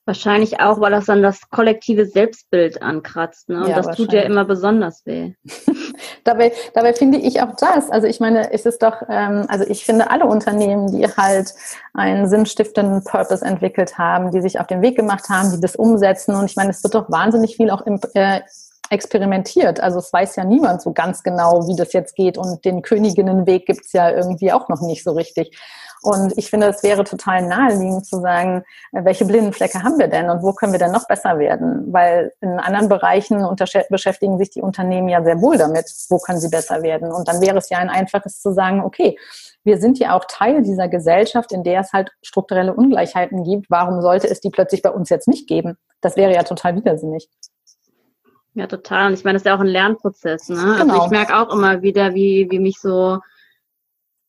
[0.09, 3.51] Wahrscheinlich auch, weil das dann das kollektive Selbstbild ankratzt.
[3.51, 3.59] Ne?
[3.59, 5.35] Und ja, das tut ja immer besonders weh.
[6.25, 7.91] dabei, dabei finde ich auch das.
[7.91, 11.53] Also ich meine, ist es doch, ähm, also ich finde alle Unternehmen, die halt
[11.93, 16.35] einen sinnstiftenden Purpose entwickelt haben, die sich auf den Weg gemacht haben, die das umsetzen.
[16.35, 18.41] Und ich meine, es wird doch wahnsinnig viel auch im, äh,
[18.89, 19.81] experimentiert.
[19.81, 22.39] Also es weiß ja niemand so ganz genau, wie das jetzt geht.
[22.39, 25.55] Und den Königinnenweg gibt's ja irgendwie auch noch nicht so richtig.
[26.09, 30.09] Und ich finde, es wäre total naheliegend zu sagen, äh, welche blinden Flecke haben wir
[30.09, 31.93] denn und wo können wir denn noch besser werden?
[31.93, 33.47] Weil in anderen Bereichen
[33.91, 37.13] beschäftigen sich die Unternehmen ja sehr wohl damit, wo können sie besser werden.
[37.13, 39.19] Und dann wäre es ja ein einfaches zu sagen, okay,
[39.65, 43.67] wir sind ja auch Teil dieser Gesellschaft, in der es halt strukturelle Ungleichheiten gibt.
[43.69, 45.77] Warum sollte es die plötzlich bei uns jetzt nicht geben?
[46.01, 47.29] Das wäre ja total widersinnig.
[48.55, 49.09] Ja, total.
[49.09, 50.49] Und ich meine, das ist ja auch ein Lernprozess.
[50.49, 50.77] Ne?
[50.79, 50.95] Genau.
[50.95, 53.19] Also ich merke auch immer wieder, wie, wie mich so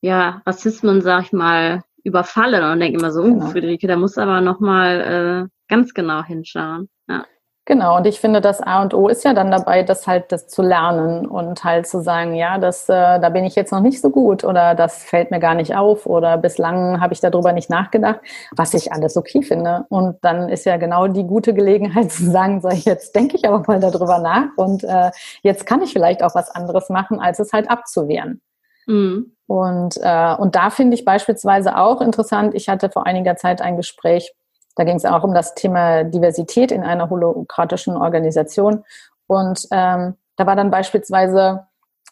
[0.01, 3.47] ja, Rassismen, sag ich mal, überfallen und denke immer so, genau.
[3.47, 6.89] Friederike, da muss aber nochmal äh, ganz genau hinschauen.
[7.07, 7.25] Ja.
[7.69, 10.47] Genau, und ich finde, das A und O ist ja dann dabei, das halt das
[10.47, 14.01] zu lernen und halt zu sagen, ja, das, äh, da bin ich jetzt noch nicht
[14.01, 17.69] so gut oder das fällt mir gar nicht auf oder bislang habe ich darüber nicht
[17.69, 18.21] nachgedacht,
[18.55, 19.85] was ich alles okay finde.
[19.89, 23.63] Und dann ist ja genau die gute Gelegenheit zu sagen, so jetzt denke ich aber
[23.67, 25.11] mal darüber nach und äh,
[25.43, 28.41] jetzt kann ich vielleicht auch was anderes machen, als es halt abzuwehren.
[28.89, 29.35] Mhm.
[29.45, 33.77] Und, äh, und da finde ich beispielsweise auch interessant, ich hatte vor einiger Zeit ein
[33.77, 34.33] Gespräch,
[34.75, 38.83] da ging es auch um das Thema Diversität in einer holokratischen Organisation.
[39.27, 41.67] Und ähm, da war dann beispielsweise,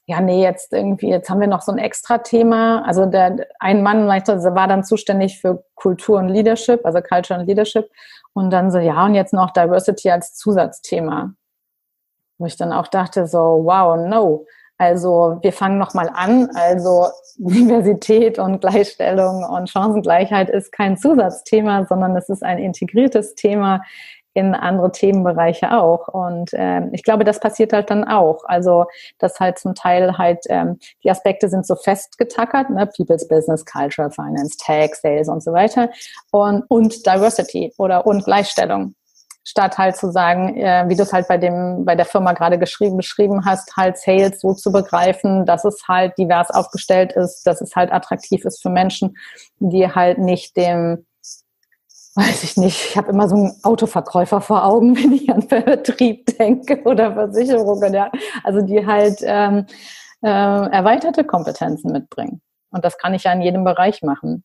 [0.05, 2.83] ja, nee, jetzt irgendwie, jetzt haben wir noch so ein extra Thema.
[2.85, 7.89] Also der ein Mann war dann zuständig für Kultur und Leadership, also Culture und Leadership.
[8.33, 11.33] Und dann so, ja, und jetzt noch Diversity als Zusatzthema.
[12.37, 14.45] Wo ich dann auch dachte, so, wow, no.
[14.77, 16.49] Also wir fangen nochmal an.
[16.53, 23.81] Also Diversität und Gleichstellung und Chancengleichheit ist kein Zusatzthema, sondern es ist ein integriertes Thema
[24.37, 26.07] in andere Themenbereiche auch.
[26.09, 28.43] Und ähm, ich glaube, das passiert halt dann auch.
[28.45, 28.85] Also,
[29.17, 32.85] dass halt zum Teil halt ähm, die Aspekte sind so festgetackert, ne?
[32.85, 35.89] People's Business, Culture, Finance, Tech, Sales und so weiter.
[36.31, 38.93] Und, und Diversity oder und Gleichstellung
[39.47, 42.59] statt halt zu sagen, äh, wie du es halt bei dem, bei der Firma gerade
[42.59, 47.61] geschrieben, beschrieben hast, halt Sales so zu begreifen, dass es halt divers aufgestellt ist, dass
[47.61, 49.15] es halt attraktiv ist für Menschen,
[49.59, 51.05] die halt nicht dem,
[52.15, 56.25] weiß ich nicht, ich habe immer so einen Autoverkäufer vor Augen, wenn ich an Vertrieb
[56.37, 58.11] denke oder Versicherungen, ja.
[58.43, 59.65] Also die halt ähm,
[60.23, 62.41] äh, erweiterte Kompetenzen mitbringen.
[62.69, 64.43] Und das kann ich ja in jedem Bereich machen.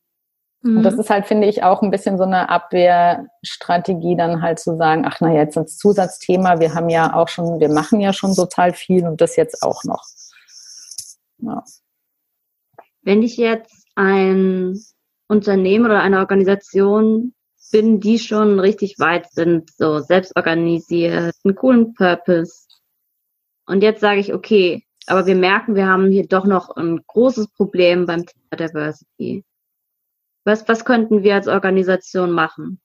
[0.64, 1.00] Und das mhm.
[1.00, 5.18] ist halt, finde ich, auch ein bisschen so eine Abwehrstrategie, dann halt zu sagen, ach
[5.20, 9.04] na jetzt als Zusatzthema, wir haben ja auch schon, wir machen ja schon total viel
[9.06, 10.04] und das jetzt auch noch.
[11.38, 11.64] Ja.
[13.02, 14.80] Wenn ich jetzt ein
[15.26, 17.34] Unternehmen oder eine Organisation
[17.72, 22.68] bin, die schon richtig weit sind, so selbst organisiert, einen coolen Purpose.
[23.66, 27.48] Und jetzt sage ich, okay, aber wir merken, wir haben hier doch noch ein großes
[27.48, 29.44] Problem beim Thema Diversity.
[30.44, 32.80] Was, was könnten wir als Organisation machen?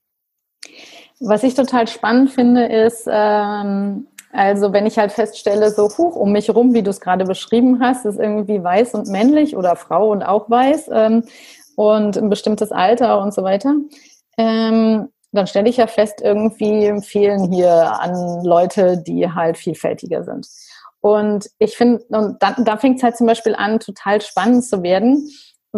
[1.20, 6.32] Was ich total spannend finde, ist, ähm, also wenn ich halt feststelle, so hoch um
[6.32, 10.12] mich rum, wie du es gerade beschrieben hast, ist irgendwie weiß und männlich oder Frau
[10.12, 11.24] und auch weiß ähm,
[11.76, 13.76] und ein bestimmtes Alter und so weiter,
[14.38, 20.48] ähm, dann stelle ich ja fest, irgendwie fehlen hier an Leute, die halt vielfältiger sind.
[21.02, 24.84] Und ich finde, und da, da fängt es halt zum Beispiel an, total spannend zu
[24.84, 25.30] werden,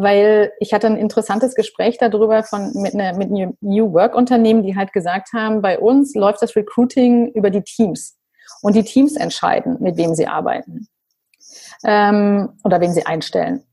[0.02, 4.64] weil ich hatte ein interessantes Gespräch darüber von, mit, einer, mit einem New Work Unternehmen,
[4.64, 8.18] die halt gesagt haben, bei uns läuft das Recruiting über die Teams
[8.62, 10.88] und die Teams entscheiden, mit wem sie arbeiten
[11.84, 13.64] ähm, oder wen sie einstellen.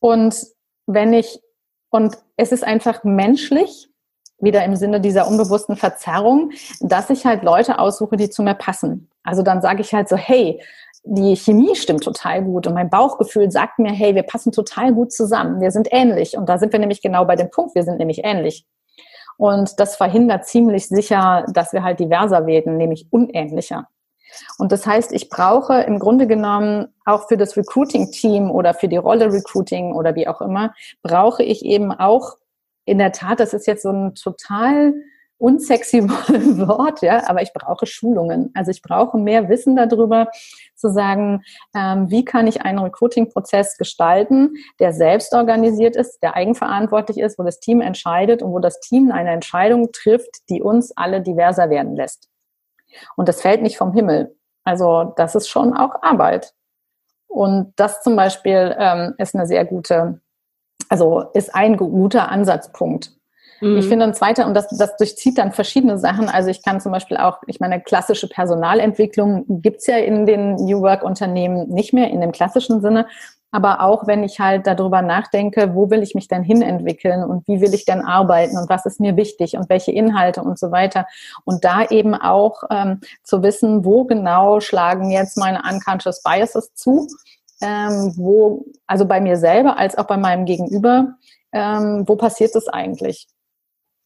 [0.00, 0.46] Und
[0.86, 1.40] wenn ich,
[1.90, 3.88] und es ist einfach menschlich,
[4.42, 9.10] wieder im Sinne dieser unbewussten Verzerrung, dass ich halt Leute aussuche, die zu mir passen.
[9.22, 10.62] Also dann sage ich halt so, hey,
[11.02, 15.12] die Chemie stimmt total gut und mein Bauchgefühl sagt mir, hey, wir passen total gut
[15.12, 16.36] zusammen, wir sind ähnlich.
[16.36, 18.66] Und da sind wir nämlich genau bei dem Punkt, wir sind nämlich ähnlich.
[19.36, 23.88] Und das verhindert ziemlich sicher, dass wir halt diverser werden, nämlich unähnlicher.
[24.58, 28.98] Und das heißt, ich brauche im Grunde genommen auch für das Recruiting-Team oder für die
[28.98, 32.36] Rolle Recruiting oder wie auch immer, brauche ich eben auch
[32.84, 34.94] in der Tat, das ist jetzt so ein total
[35.40, 38.50] unsexy Wort, ja, aber ich brauche Schulungen.
[38.54, 40.28] Also ich brauche mehr Wissen darüber,
[40.76, 41.42] zu sagen,
[41.74, 47.42] ähm, wie kann ich einen Recruiting-Prozess gestalten, der selbst organisiert ist, der eigenverantwortlich ist, wo
[47.42, 51.96] das Team entscheidet und wo das Team eine Entscheidung trifft, die uns alle diverser werden
[51.96, 52.28] lässt.
[53.16, 54.36] Und das fällt nicht vom Himmel.
[54.64, 56.52] Also das ist schon auch Arbeit.
[57.28, 60.20] Und das zum Beispiel ähm, ist eine sehr gute,
[60.88, 63.19] also ist ein guter Ansatzpunkt.
[63.60, 63.78] Mhm.
[63.78, 66.28] Ich finde ein zweiter, und das, das durchzieht dann verschiedene Sachen.
[66.28, 70.80] Also ich kann zum Beispiel auch, ich meine, klassische Personalentwicklung gibt's ja in den New
[70.80, 73.06] Work-Unternehmen nicht mehr in dem klassischen Sinne.
[73.52, 77.60] Aber auch wenn ich halt darüber nachdenke, wo will ich mich denn hinentwickeln und wie
[77.60, 81.06] will ich denn arbeiten und was ist mir wichtig und welche Inhalte und so weiter.
[81.44, 87.08] Und da eben auch ähm, zu wissen, wo genau schlagen jetzt meine unconscious biases zu,
[87.60, 91.14] ähm, wo, also bei mir selber als auch bei meinem Gegenüber,
[91.52, 93.26] ähm, wo passiert das eigentlich?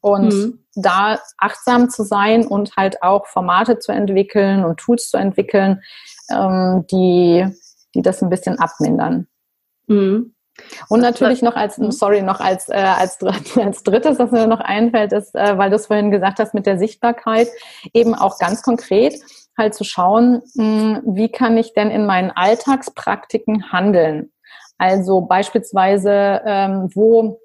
[0.05, 0.59] Und mhm.
[0.75, 5.81] da achtsam zu sein und halt auch Formate zu entwickeln und Tools zu entwickeln,
[6.31, 7.47] ähm, die,
[7.95, 9.27] die das ein bisschen abmindern.
[9.87, 10.35] Mhm.
[10.91, 11.91] Und natürlich noch als, mhm.
[11.91, 13.19] sorry, noch als, äh, als,
[13.57, 16.67] als drittes, was mir noch einfällt, ist, äh, weil du es vorhin gesagt hast mit
[16.67, 17.49] der Sichtbarkeit,
[17.95, 19.15] eben auch ganz konkret
[19.57, 24.33] halt zu schauen, mh, hm, wie kann ich denn in meinen Alltagspraktiken handeln?
[24.77, 27.41] Also beispielsweise, ähm, wo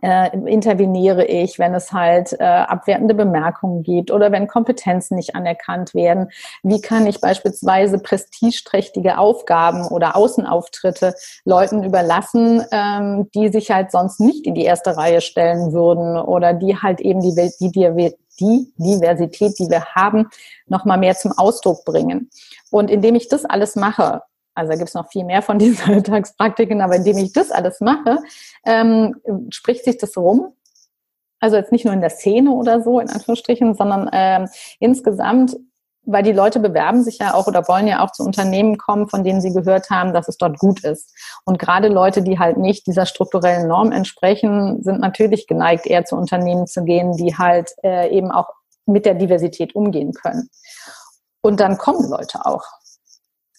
[0.00, 5.94] äh, interveniere ich, wenn es halt äh, abwertende Bemerkungen gibt oder wenn Kompetenzen nicht anerkannt
[5.94, 6.30] werden?
[6.62, 11.14] Wie kann ich beispielsweise prestigeträchtige Aufgaben oder Außenauftritte
[11.44, 16.54] Leuten überlassen, ähm, die sich halt sonst nicht in die erste Reihe stellen würden oder
[16.54, 20.28] die halt eben die, die, die, die Diversität, die wir haben,
[20.66, 22.30] nochmal mehr zum Ausdruck bringen?
[22.70, 24.22] Und indem ich das alles mache,
[24.54, 27.80] also da gibt es noch viel mehr von diesen Alltagspraktiken, aber indem ich das alles
[27.80, 28.18] mache,
[28.64, 29.16] ähm,
[29.50, 30.54] spricht sich das rum.
[31.40, 34.48] Also jetzt nicht nur in der Szene oder so, in Anführungsstrichen, sondern ähm,
[34.78, 35.56] insgesamt,
[36.04, 39.24] weil die Leute bewerben sich ja auch oder wollen ja auch zu Unternehmen kommen, von
[39.24, 41.12] denen sie gehört haben, dass es dort gut ist.
[41.44, 46.16] Und gerade Leute, die halt nicht dieser strukturellen Norm entsprechen, sind natürlich geneigt, eher zu
[46.16, 48.48] Unternehmen zu gehen, die halt äh, eben auch
[48.86, 50.48] mit der Diversität umgehen können.
[51.40, 52.64] Und dann kommen Leute auch.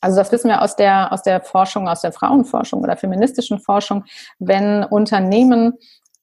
[0.03, 4.03] Also das wissen wir aus der, aus der Forschung, aus der Frauenforschung oder feministischen Forschung,
[4.37, 5.75] wenn Unternehmen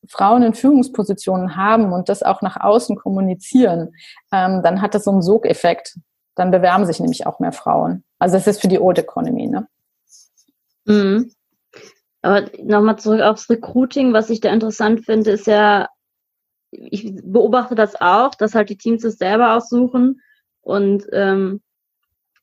[0.07, 3.95] Frauen in Führungspositionen haben und das auch nach außen kommunizieren,
[4.33, 5.97] ähm, dann hat das so einen Sogeffekt.
[6.35, 8.05] Dann bewerben sich nämlich auch mehr Frauen.
[8.19, 9.67] Also das ist für die Old Economy, ne?
[10.85, 11.33] Mhm.
[12.21, 15.89] Aber nochmal zurück aufs Recruiting, was ich da interessant finde, ist ja,
[16.71, 20.21] ich beobachte das auch, dass halt die Teams es selber aussuchen
[20.61, 21.63] und ähm,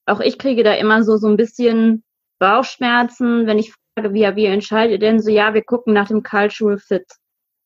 [0.07, 2.03] auch ich kriege da immer so, so ein bisschen
[2.39, 6.23] Bauchschmerzen, wenn ich frage, wie, wie entscheidet ihr denn so, ja, wir gucken nach dem
[6.23, 7.05] Cultural Fit.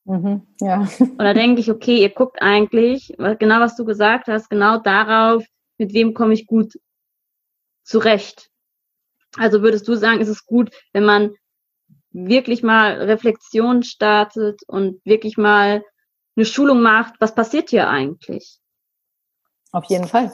[0.06, 0.88] Mhm, ja.
[1.00, 5.46] Und da denke ich, okay, ihr guckt eigentlich, genau was du gesagt hast, genau darauf,
[5.78, 6.74] mit wem komme ich gut
[7.84, 8.50] zurecht.
[9.38, 11.36] Also würdest du sagen, ist es gut, wenn man
[12.12, 15.84] wirklich mal Reflexion startet und wirklich mal
[16.36, 18.60] eine Schulung macht, was passiert hier eigentlich?
[19.72, 20.34] Auf jeden Fall.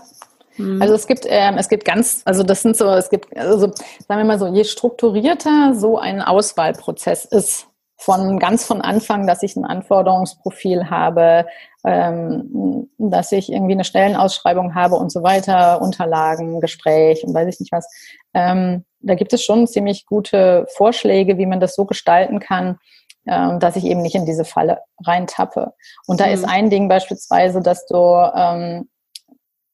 [0.58, 0.82] Mhm.
[0.82, 4.22] Also es gibt, ähm, es gibt ganz, also das sind so, es gibt, also sagen
[4.22, 7.68] wir mal so, je strukturierter so ein Auswahlprozess ist,
[8.00, 11.48] von ganz von Anfang, dass ich ein Anforderungsprofil habe,
[11.84, 17.60] ähm, dass ich irgendwie eine Stellenausschreibung habe und so weiter, Unterlagen, Gespräch und weiß ich
[17.60, 17.88] nicht was.
[18.34, 22.78] Ähm, da gibt es schon ziemlich gute Vorschläge, wie man das so gestalten kann,
[23.26, 25.74] ähm, dass ich eben nicht in diese Falle reintappe.
[26.06, 26.34] Und da mhm.
[26.34, 28.90] ist ein Ding beispielsweise, dass du ähm,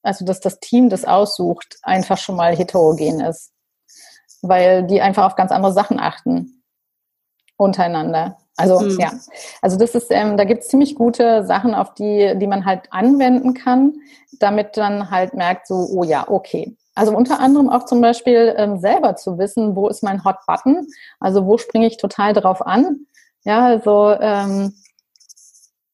[0.04, 3.52] also dass das Team das aussucht, einfach schon mal heterogen ist.
[4.42, 6.64] Weil die einfach auf ganz andere Sachen achten
[7.58, 8.38] untereinander.
[8.56, 9.00] Also mhm.
[9.00, 9.12] ja,
[9.62, 12.82] also das ist, ähm, da gibt es ziemlich gute Sachen, auf die, die man halt
[12.92, 13.94] anwenden kann,
[14.40, 16.76] damit dann halt merkt, so, oh ja, okay.
[16.94, 20.86] Also unter anderem auch zum Beispiel ähm, selber zu wissen, wo ist mein Hot Button,
[21.20, 23.08] also wo springe ich total drauf an.
[23.44, 24.74] Ja, also ähm,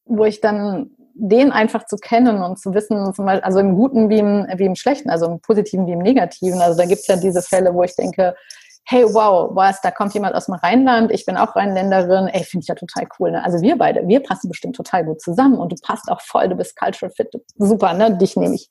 [0.06, 4.10] wo ich dann den einfach zu kennen und zu wissen, zum Beispiel, also im Guten
[4.10, 6.62] wie im, wie im Schlechten, also im Positiven wie im Negativen.
[6.62, 8.36] Also da gibt es ja diese Fälle, wo ich denke,
[8.86, 12.64] hey, wow, was, da kommt jemand aus dem Rheinland, ich bin auch Rheinländerin, ey, finde
[12.64, 13.32] ich ja total cool.
[13.32, 13.44] Ne?
[13.44, 16.56] Also wir beide, wir passen bestimmt total gut zusammen und du passt auch voll, du
[16.56, 18.18] bist cultural fit, super, ne?
[18.18, 18.70] Dich nehme ich.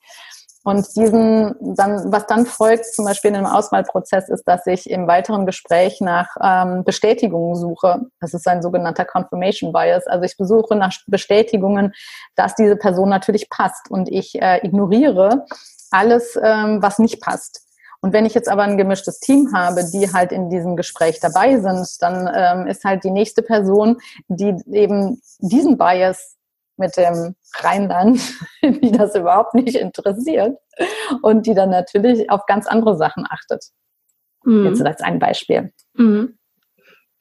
[0.69, 5.07] Und diesen, dann, was dann folgt, zum Beispiel in einem Auswahlprozess, ist, dass ich im
[5.07, 8.01] weiteren Gespräch nach ähm, Bestätigungen suche.
[8.21, 10.05] Das ist ein sogenannter Confirmation Bias.
[10.05, 11.91] Also ich besuche nach Bestätigungen,
[12.35, 13.89] dass diese Person natürlich passt.
[13.89, 15.47] Und ich äh, ignoriere
[15.89, 17.65] alles, ähm, was nicht passt.
[18.01, 21.59] Und wenn ich jetzt aber ein gemischtes Team habe, die halt in diesem Gespräch dabei
[21.59, 23.97] sind, dann ähm, ist halt die nächste Person,
[24.27, 26.35] die eben diesen Bias
[26.79, 28.21] mit dem Rheinland,
[28.63, 30.57] die das überhaupt nicht interessiert
[31.21, 33.65] und die dann natürlich auf ganz andere Sachen achtet.
[34.43, 34.65] Mhm.
[34.65, 35.71] Jetzt als ein Beispiel.
[35.93, 36.37] Mhm.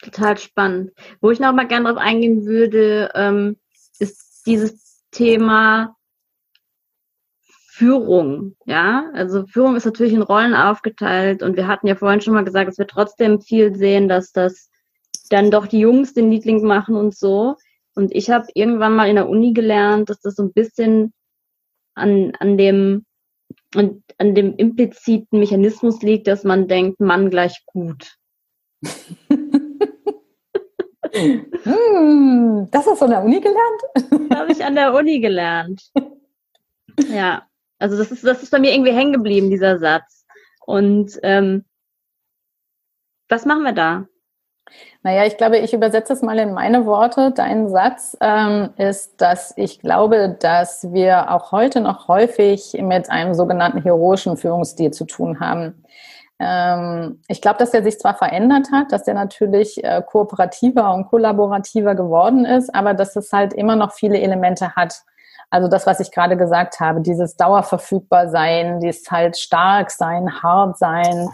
[0.01, 0.93] Total spannend.
[1.21, 3.57] Wo ich noch mal gerne drauf eingehen würde, ähm,
[3.99, 5.97] ist dieses Thema
[7.79, 9.11] Führung, ja.
[9.15, 12.69] Also Führung ist natürlich in Rollen aufgeteilt und wir hatten ja vorhin schon mal gesagt,
[12.69, 14.69] dass wir trotzdem viel sehen, dass das
[15.31, 17.57] dann doch die Jungs den Liebling machen und so.
[17.99, 21.13] Und ich habe irgendwann mal in der Uni gelernt, dass das so ein bisschen
[21.97, 23.05] an, an dem
[23.75, 28.17] an, an dem impliziten Mechanismus liegt, dass man denkt, Mann gleich gut.
[31.13, 33.83] hm, das hast du an der Uni gelernt?
[34.33, 35.91] Habe ich an der Uni gelernt.
[37.11, 37.49] Ja,
[37.81, 40.25] also das ist, das ist bei mir irgendwie hängen geblieben, dieser Satz.
[40.67, 41.65] Und ähm,
[43.29, 44.07] was machen wir da?
[45.03, 47.33] Naja, ich glaube, ich übersetze es mal in meine Worte.
[47.33, 53.35] Dein Satz ähm, ist, dass ich glaube, dass wir auch heute noch häufig mit einem
[53.35, 55.85] sogenannten heroischen Führungsstil zu tun haben.
[56.41, 61.09] Ähm, ich glaube, dass der sich zwar verändert hat, dass der natürlich äh, kooperativer und
[61.09, 65.03] kollaborativer geworden ist, aber dass es halt immer noch viele Elemente hat.
[65.51, 70.79] Also das, was ich gerade gesagt habe, dieses Dauerverfügbar sein, dieses halt stark sein, hart
[70.79, 71.29] sein,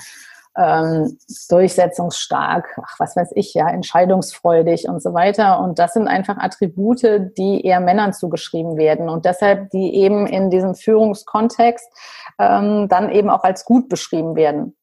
[0.56, 5.60] ähm, durchsetzungsstark, ach, was weiß ich, ja, entscheidungsfreudig und so weiter.
[5.60, 7.02] Und das sind einfach Attribute,
[7.36, 11.88] die eher Männern zugeschrieben werden und deshalb die eben in diesem Führungskontext
[12.38, 14.76] ähm, dann eben auch als gut beschrieben werden.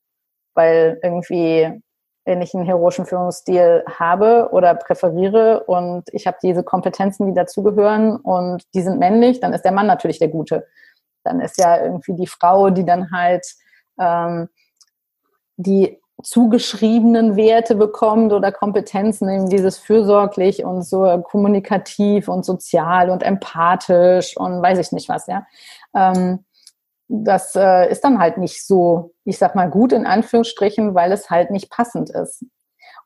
[0.54, 1.82] Weil irgendwie,
[2.26, 8.18] wenn ich einen heroischen Führungsstil habe oder präferiere und ich habe diese Kompetenzen, die dazugehören
[8.18, 10.68] und die sind männlich, dann ist der Mann natürlich der Gute.
[11.24, 13.46] Dann ist ja irgendwie die Frau, die dann halt
[13.98, 14.50] ähm,
[15.62, 23.24] die zugeschriebenen Werte bekommt oder Kompetenzen, eben dieses fürsorglich und so kommunikativ und sozial und
[23.24, 25.46] empathisch und weiß ich nicht was, ja.
[25.96, 26.46] Ähm,
[27.08, 31.30] das äh, ist dann halt nicht so, ich sag mal, gut in Anführungsstrichen, weil es
[31.30, 32.46] halt nicht passend ist.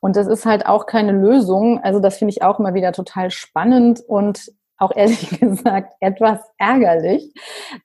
[0.00, 1.82] Und das ist halt auch keine Lösung.
[1.82, 7.32] Also das finde ich auch immer wieder total spannend und auch ehrlich gesagt etwas ärgerlich,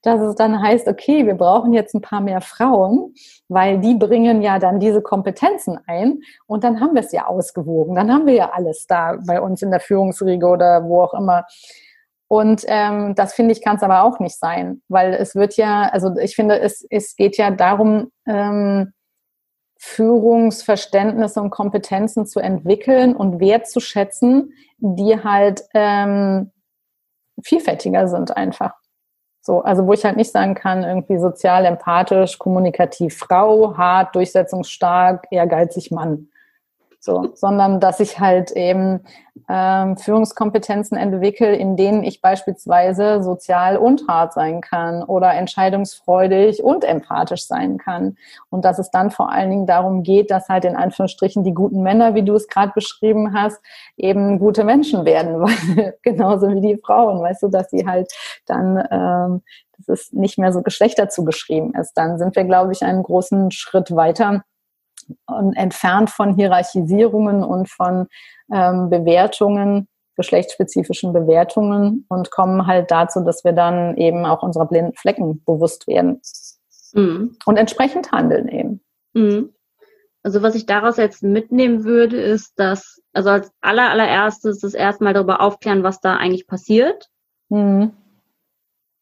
[0.02, 3.14] dass es dann heißt, okay, wir brauchen jetzt ein paar mehr Frauen,
[3.48, 7.96] weil die bringen ja dann diese Kompetenzen ein und dann haben wir es ja ausgewogen,
[7.96, 11.46] dann haben wir ja alles da bei uns in der Führungsriege oder wo auch immer.
[12.28, 15.90] Und ähm, das finde ich kann es aber auch nicht sein, weil es wird ja,
[15.90, 18.94] also ich finde, es, es geht ja darum, ähm,
[19.84, 26.52] Führungsverständnisse und Kompetenzen zu entwickeln und wertzuschätzen, die halt ähm,
[27.44, 28.74] vielfältiger sind einfach.
[29.42, 35.26] So, also wo ich halt nicht sagen kann, irgendwie sozial, empathisch, kommunikativ Frau, hart, durchsetzungsstark,
[35.32, 36.31] ehrgeizig Mann.
[37.04, 39.00] So, sondern dass ich halt eben
[39.50, 46.84] ähm, Führungskompetenzen entwickle, in denen ich beispielsweise sozial und hart sein kann oder entscheidungsfreudig und
[46.84, 48.18] empathisch sein kann.
[48.52, 51.82] Und dass es dann vor allen Dingen darum geht, dass halt in Anführungsstrichen die guten
[51.82, 53.60] Männer, wie du es gerade beschrieben hast,
[53.98, 58.14] eben gute Menschen werden, weil genauso wie die Frauen, weißt du, dass sie halt
[58.46, 59.42] dann ähm,
[59.88, 61.94] dass es nicht mehr so Geschlechter zugeschrieben ist.
[61.94, 64.44] Dann sind wir, glaube ich, einen großen Schritt weiter
[65.28, 68.08] und entfernt von Hierarchisierungen und von
[68.54, 74.94] ähm, Bewertungen, geschlechtsspezifischen Bewertungen und kommen halt dazu, dass wir dann eben auch unserer blinden
[74.94, 76.22] Flecken bewusst werden
[76.94, 77.38] mhm.
[77.46, 78.82] und entsprechend handeln eben.
[79.14, 79.54] Mhm.
[80.24, 85.14] Also was ich daraus jetzt mitnehmen würde, ist, dass, also als aller, allererstes das erstmal
[85.14, 87.10] darüber aufklären, was da eigentlich passiert.
[87.50, 87.94] Mhm.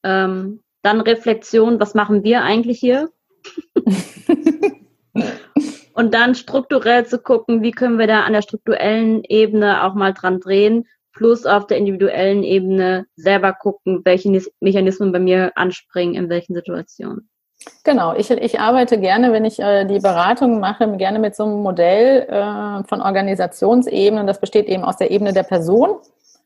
[0.04, 3.10] Ähm, dann Reflexion, was machen wir eigentlich hier?
[6.00, 10.14] und dann strukturell zu gucken, wie können wir da an der strukturellen Ebene auch mal
[10.14, 14.32] dran drehen, plus auf der individuellen Ebene selber gucken, welche
[14.62, 17.30] Mechanismen bei mir anspringen, in welchen Situationen.
[17.84, 21.62] Genau, ich, ich arbeite gerne, wenn ich äh, die Beratung mache, gerne mit so einem
[21.62, 24.26] Modell äh, von Organisationsebenen.
[24.26, 25.98] Das besteht eben aus der Ebene der Person,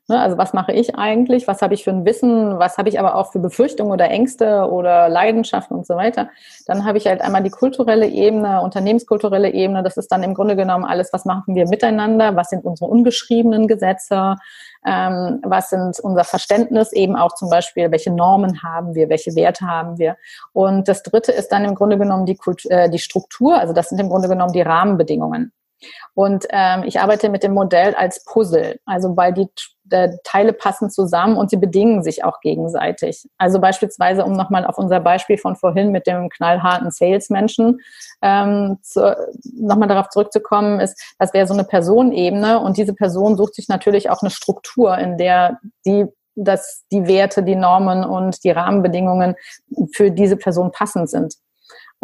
[0.06, 1.48] Ne, also was mache ich eigentlich?
[1.48, 2.58] Was habe ich für ein Wissen?
[2.58, 6.28] Was habe ich aber auch für Befürchtungen oder Ängste oder Leidenschaften und so weiter?
[6.66, 9.82] Dann habe ich halt einmal die kulturelle Ebene, unternehmenskulturelle Ebene.
[9.82, 12.36] Das ist dann im Grunde genommen alles, was machen wir miteinander?
[12.36, 14.36] Was sind unsere ungeschriebenen Gesetze?
[14.86, 17.90] Ähm, was sind unser Verständnis eben auch zum Beispiel?
[17.90, 19.08] Welche Normen haben wir?
[19.08, 20.18] Welche Werte haben wir?
[20.52, 23.58] Und das dritte ist dann im Grunde genommen die, Kultur, äh, die Struktur.
[23.58, 25.52] Also das sind im Grunde genommen die Rahmenbedingungen.
[26.14, 29.48] Und ähm, ich arbeite mit dem Modell als Puzzle, also weil die
[29.90, 33.28] äh, Teile passen zusammen und sie bedingen sich auch gegenseitig.
[33.38, 37.80] Also beispielsweise, um nochmal auf unser Beispiel von vorhin mit dem knallharten Salesmenschen
[38.22, 38.78] ähm,
[39.54, 44.10] nochmal darauf zurückzukommen, ist, das wäre so eine Personenebene und diese Person sucht sich natürlich
[44.10, 46.06] auch eine Struktur, in der die
[46.36, 49.36] dass die Werte, die Normen und die Rahmenbedingungen
[49.92, 51.34] für diese Person passend sind.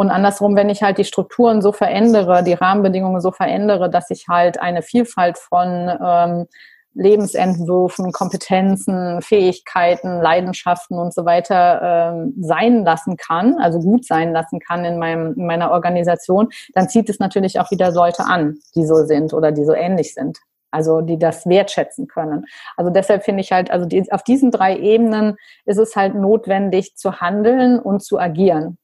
[0.00, 4.28] Und andersrum, wenn ich halt die Strukturen so verändere, die Rahmenbedingungen so verändere, dass ich
[4.30, 6.46] halt eine Vielfalt von ähm,
[6.94, 14.58] Lebensentwürfen, Kompetenzen, Fähigkeiten, Leidenschaften und so weiter ähm, sein lassen kann, also gut sein lassen
[14.58, 18.86] kann in, meinem, in meiner Organisation, dann zieht es natürlich auch wieder Leute an, die
[18.86, 20.38] so sind oder die so ähnlich sind.
[20.70, 22.46] Also die das wertschätzen können.
[22.78, 25.36] Also deshalb finde ich halt, also die, auf diesen drei Ebenen
[25.66, 28.78] ist es halt notwendig zu handeln und zu agieren.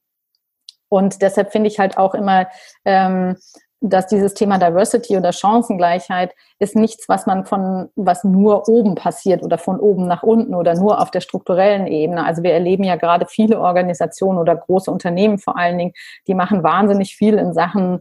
[0.89, 2.47] Und deshalb finde ich halt auch immer,
[2.85, 3.37] ähm,
[3.81, 9.43] dass dieses Thema Diversity oder Chancengleichheit ist nichts, was man von, was nur oben passiert
[9.43, 12.25] oder von oben nach unten oder nur auf der strukturellen Ebene.
[12.25, 15.93] Also wir erleben ja gerade viele Organisationen oder große Unternehmen vor allen Dingen,
[16.27, 18.01] die machen wahnsinnig viel in Sachen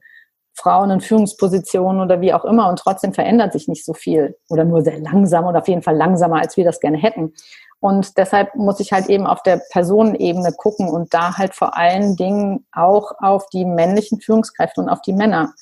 [0.57, 4.63] Frauen in Führungspositionen oder wie auch immer und trotzdem verändert sich nicht so viel oder
[4.63, 7.33] nur sehr langsam oder auf jeden Fall langsamer, als wir das gerne hätten.
[7.79, 12.15] Und deshalb muss ich halt eben auf der Personenebene gucken und da halt vor allen
[12.15, 15.53] Dingen auch auf die männlichen Führungskräfte und auf die Männer.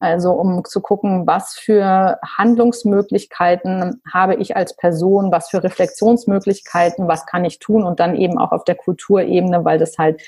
[0.00, 7.26] Also um zu gucken, was für Handlungsmöglichkeiten habe ich als Person, was für Reflexionsmöglichkeiten, was
[7.26, 10.22] kann ich tun und dann eben auch auf der Kulturebene, weil das halt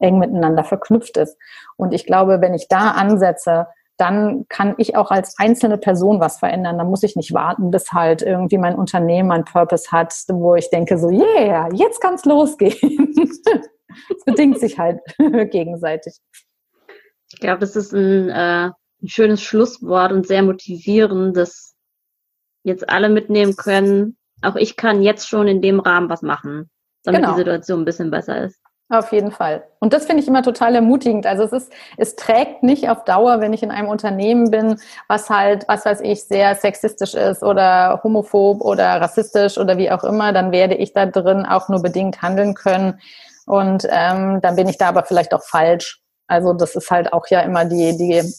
[0.00, 1.38] eng miteinander verknüpft ist.
[1.76, 3.68] Und ich glaube, wenn ich da ansetze,
[3.98, 6.78] dann kann ich auch als einzelne Person was verändern.
[6.78, 10.70] Da muss ich nicht warten, bis halt irgendwie mein Unternehmen ein Purpose hat, wo ich
[10.70, 13.14] denke so, yeah, jetzt kann es losgehen.
[14.08, 15.00] Es bedingt sich halt
[15.50, 16.14] gegenseitig.
[17.30, 18.70] Ich glaube, das ist ein, äh,
[19.02, 21.74] ein schönes Schlusswort und sehr motivierend, dass
[22.64, 26.70] jetzt alle mitnehmen können, auch ich kann jetzt schon in dem Rahmen was machen,
[27.04, 27.34] damit genau.
[27.34, 28.61] die Situation ein bisschen besser ist.
[28.92, 29.62] Auf jeden Fall.
[29.78, 31.24] Und das finde ich immer total ermutigend.
[31.24, 34.78] Also es ist, es trägt nicht auf Dauer, wenn ich in einem Unternehmen bin,
[35.08, 40.04] was halt, was weiß ich, sehr sexistisch ist oder homophob oder rassistisch oder wie auch
[40.04, 43.00] immer, dann werde ich da drin auch nur bedingt handeln können.
[43.46, 46.02] Und ähm, dann bin ich da aber vielleicht auch falsch.
[46.26, 48.34] Also das ist halt auch ja immer die, die,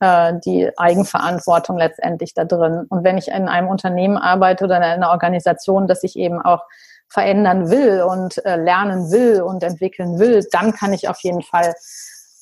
[0.00, 2.86] äh, die Eigenverantwortung letztendlich da drin.
[2.88, 6.62] Und wenn ich in einem Unternehmen arbeite oder in einer Organisation, dass ich eben auch
[7.08, 11.74] verändern will und äh, lernen will und entwickeln will, dann kann ich auf jeden Fall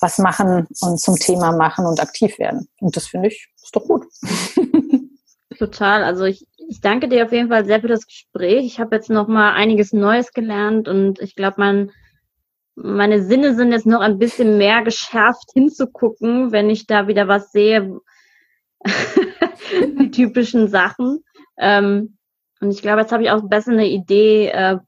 [0.01, 2.69] was machen und zum Thema machen und aktiv werden.
[2.81, 4.07] Und das finde ich, ist doch gut.
[5.59, 6.05] Total.
[6.05, 8.67] Also ich, ich danke dir auf jeden Fall sehr für das Gespräch.
[8.67, 11.93] Ich habe jetzt noch mal einiges Neues gelernt und ich glaube, mein,
[12.75, 17.53] meine Sinne sind jetzt noch ein bisschen mehr geschärft hinzugucken, wenn ich da wieder was
[17.53, 18.01] sehe.
[19.99, 21.25] Die typischen Sachen.
[21.59, 22.16] Ähm,
[22.61, 24.79] und ich glaube, jetzt habe ich auch besser eine Idee, äh,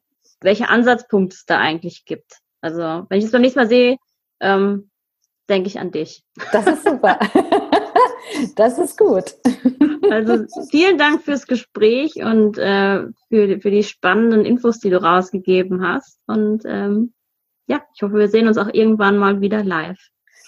[0.40, 2.38] welche Ansatzpunkte es da eigentlich gibt.
[2.60, 3.96] Also, wenn ich es beim nächsten Mal sehe,
[4.40, 4.90] ähm,
[5.48, 6.24] denke ich an dich.
[6.52, 7.18] Das ist super.
[8.56, 9.34] das ist gut.
[10.10, 15.86] Also vielen Dank fürs Gespräch und äh, für, für die spannenden Infos, die du rausgegeben
[15.86, 16.18] hast.
[16.26, 17.12] Und ähm,
[17.66, 19.98] ja, ich hoffe, wir sehen uns auch irgendwann mal wieder live.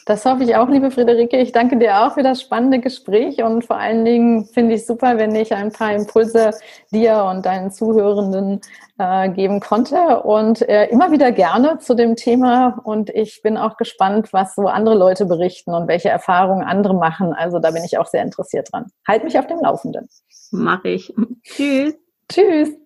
[0.06, 1.36] Das hoffe ich auch, liebe Friederike.
[1.38, 5.18] Ich danke dir auch für das spannende Gespräch und vor allen Dingen finde ich super,
[5.18, 6.52] wenn ich ein paar Impulse
[6.90, 8.60] dir und deinen Zuhörenden
[8.98, 12.80] äh, geben konnte und äh, immer wieder gerne zu dem Thema.
[12.84, 17.32] Und ich bin auch gespannt, was so andere Leute berichten und welche Erfahrungen andere machen.
[17.32, 18.86] Also da bin ich auch sehr interessiert dran.
[19.06, 20.08] Halt mich auf dem Laufenden.
[20.50, 21.14] Mache ich.
[21.44, 21.94] Tschüss.
[22.30, 22.79] Tschüss.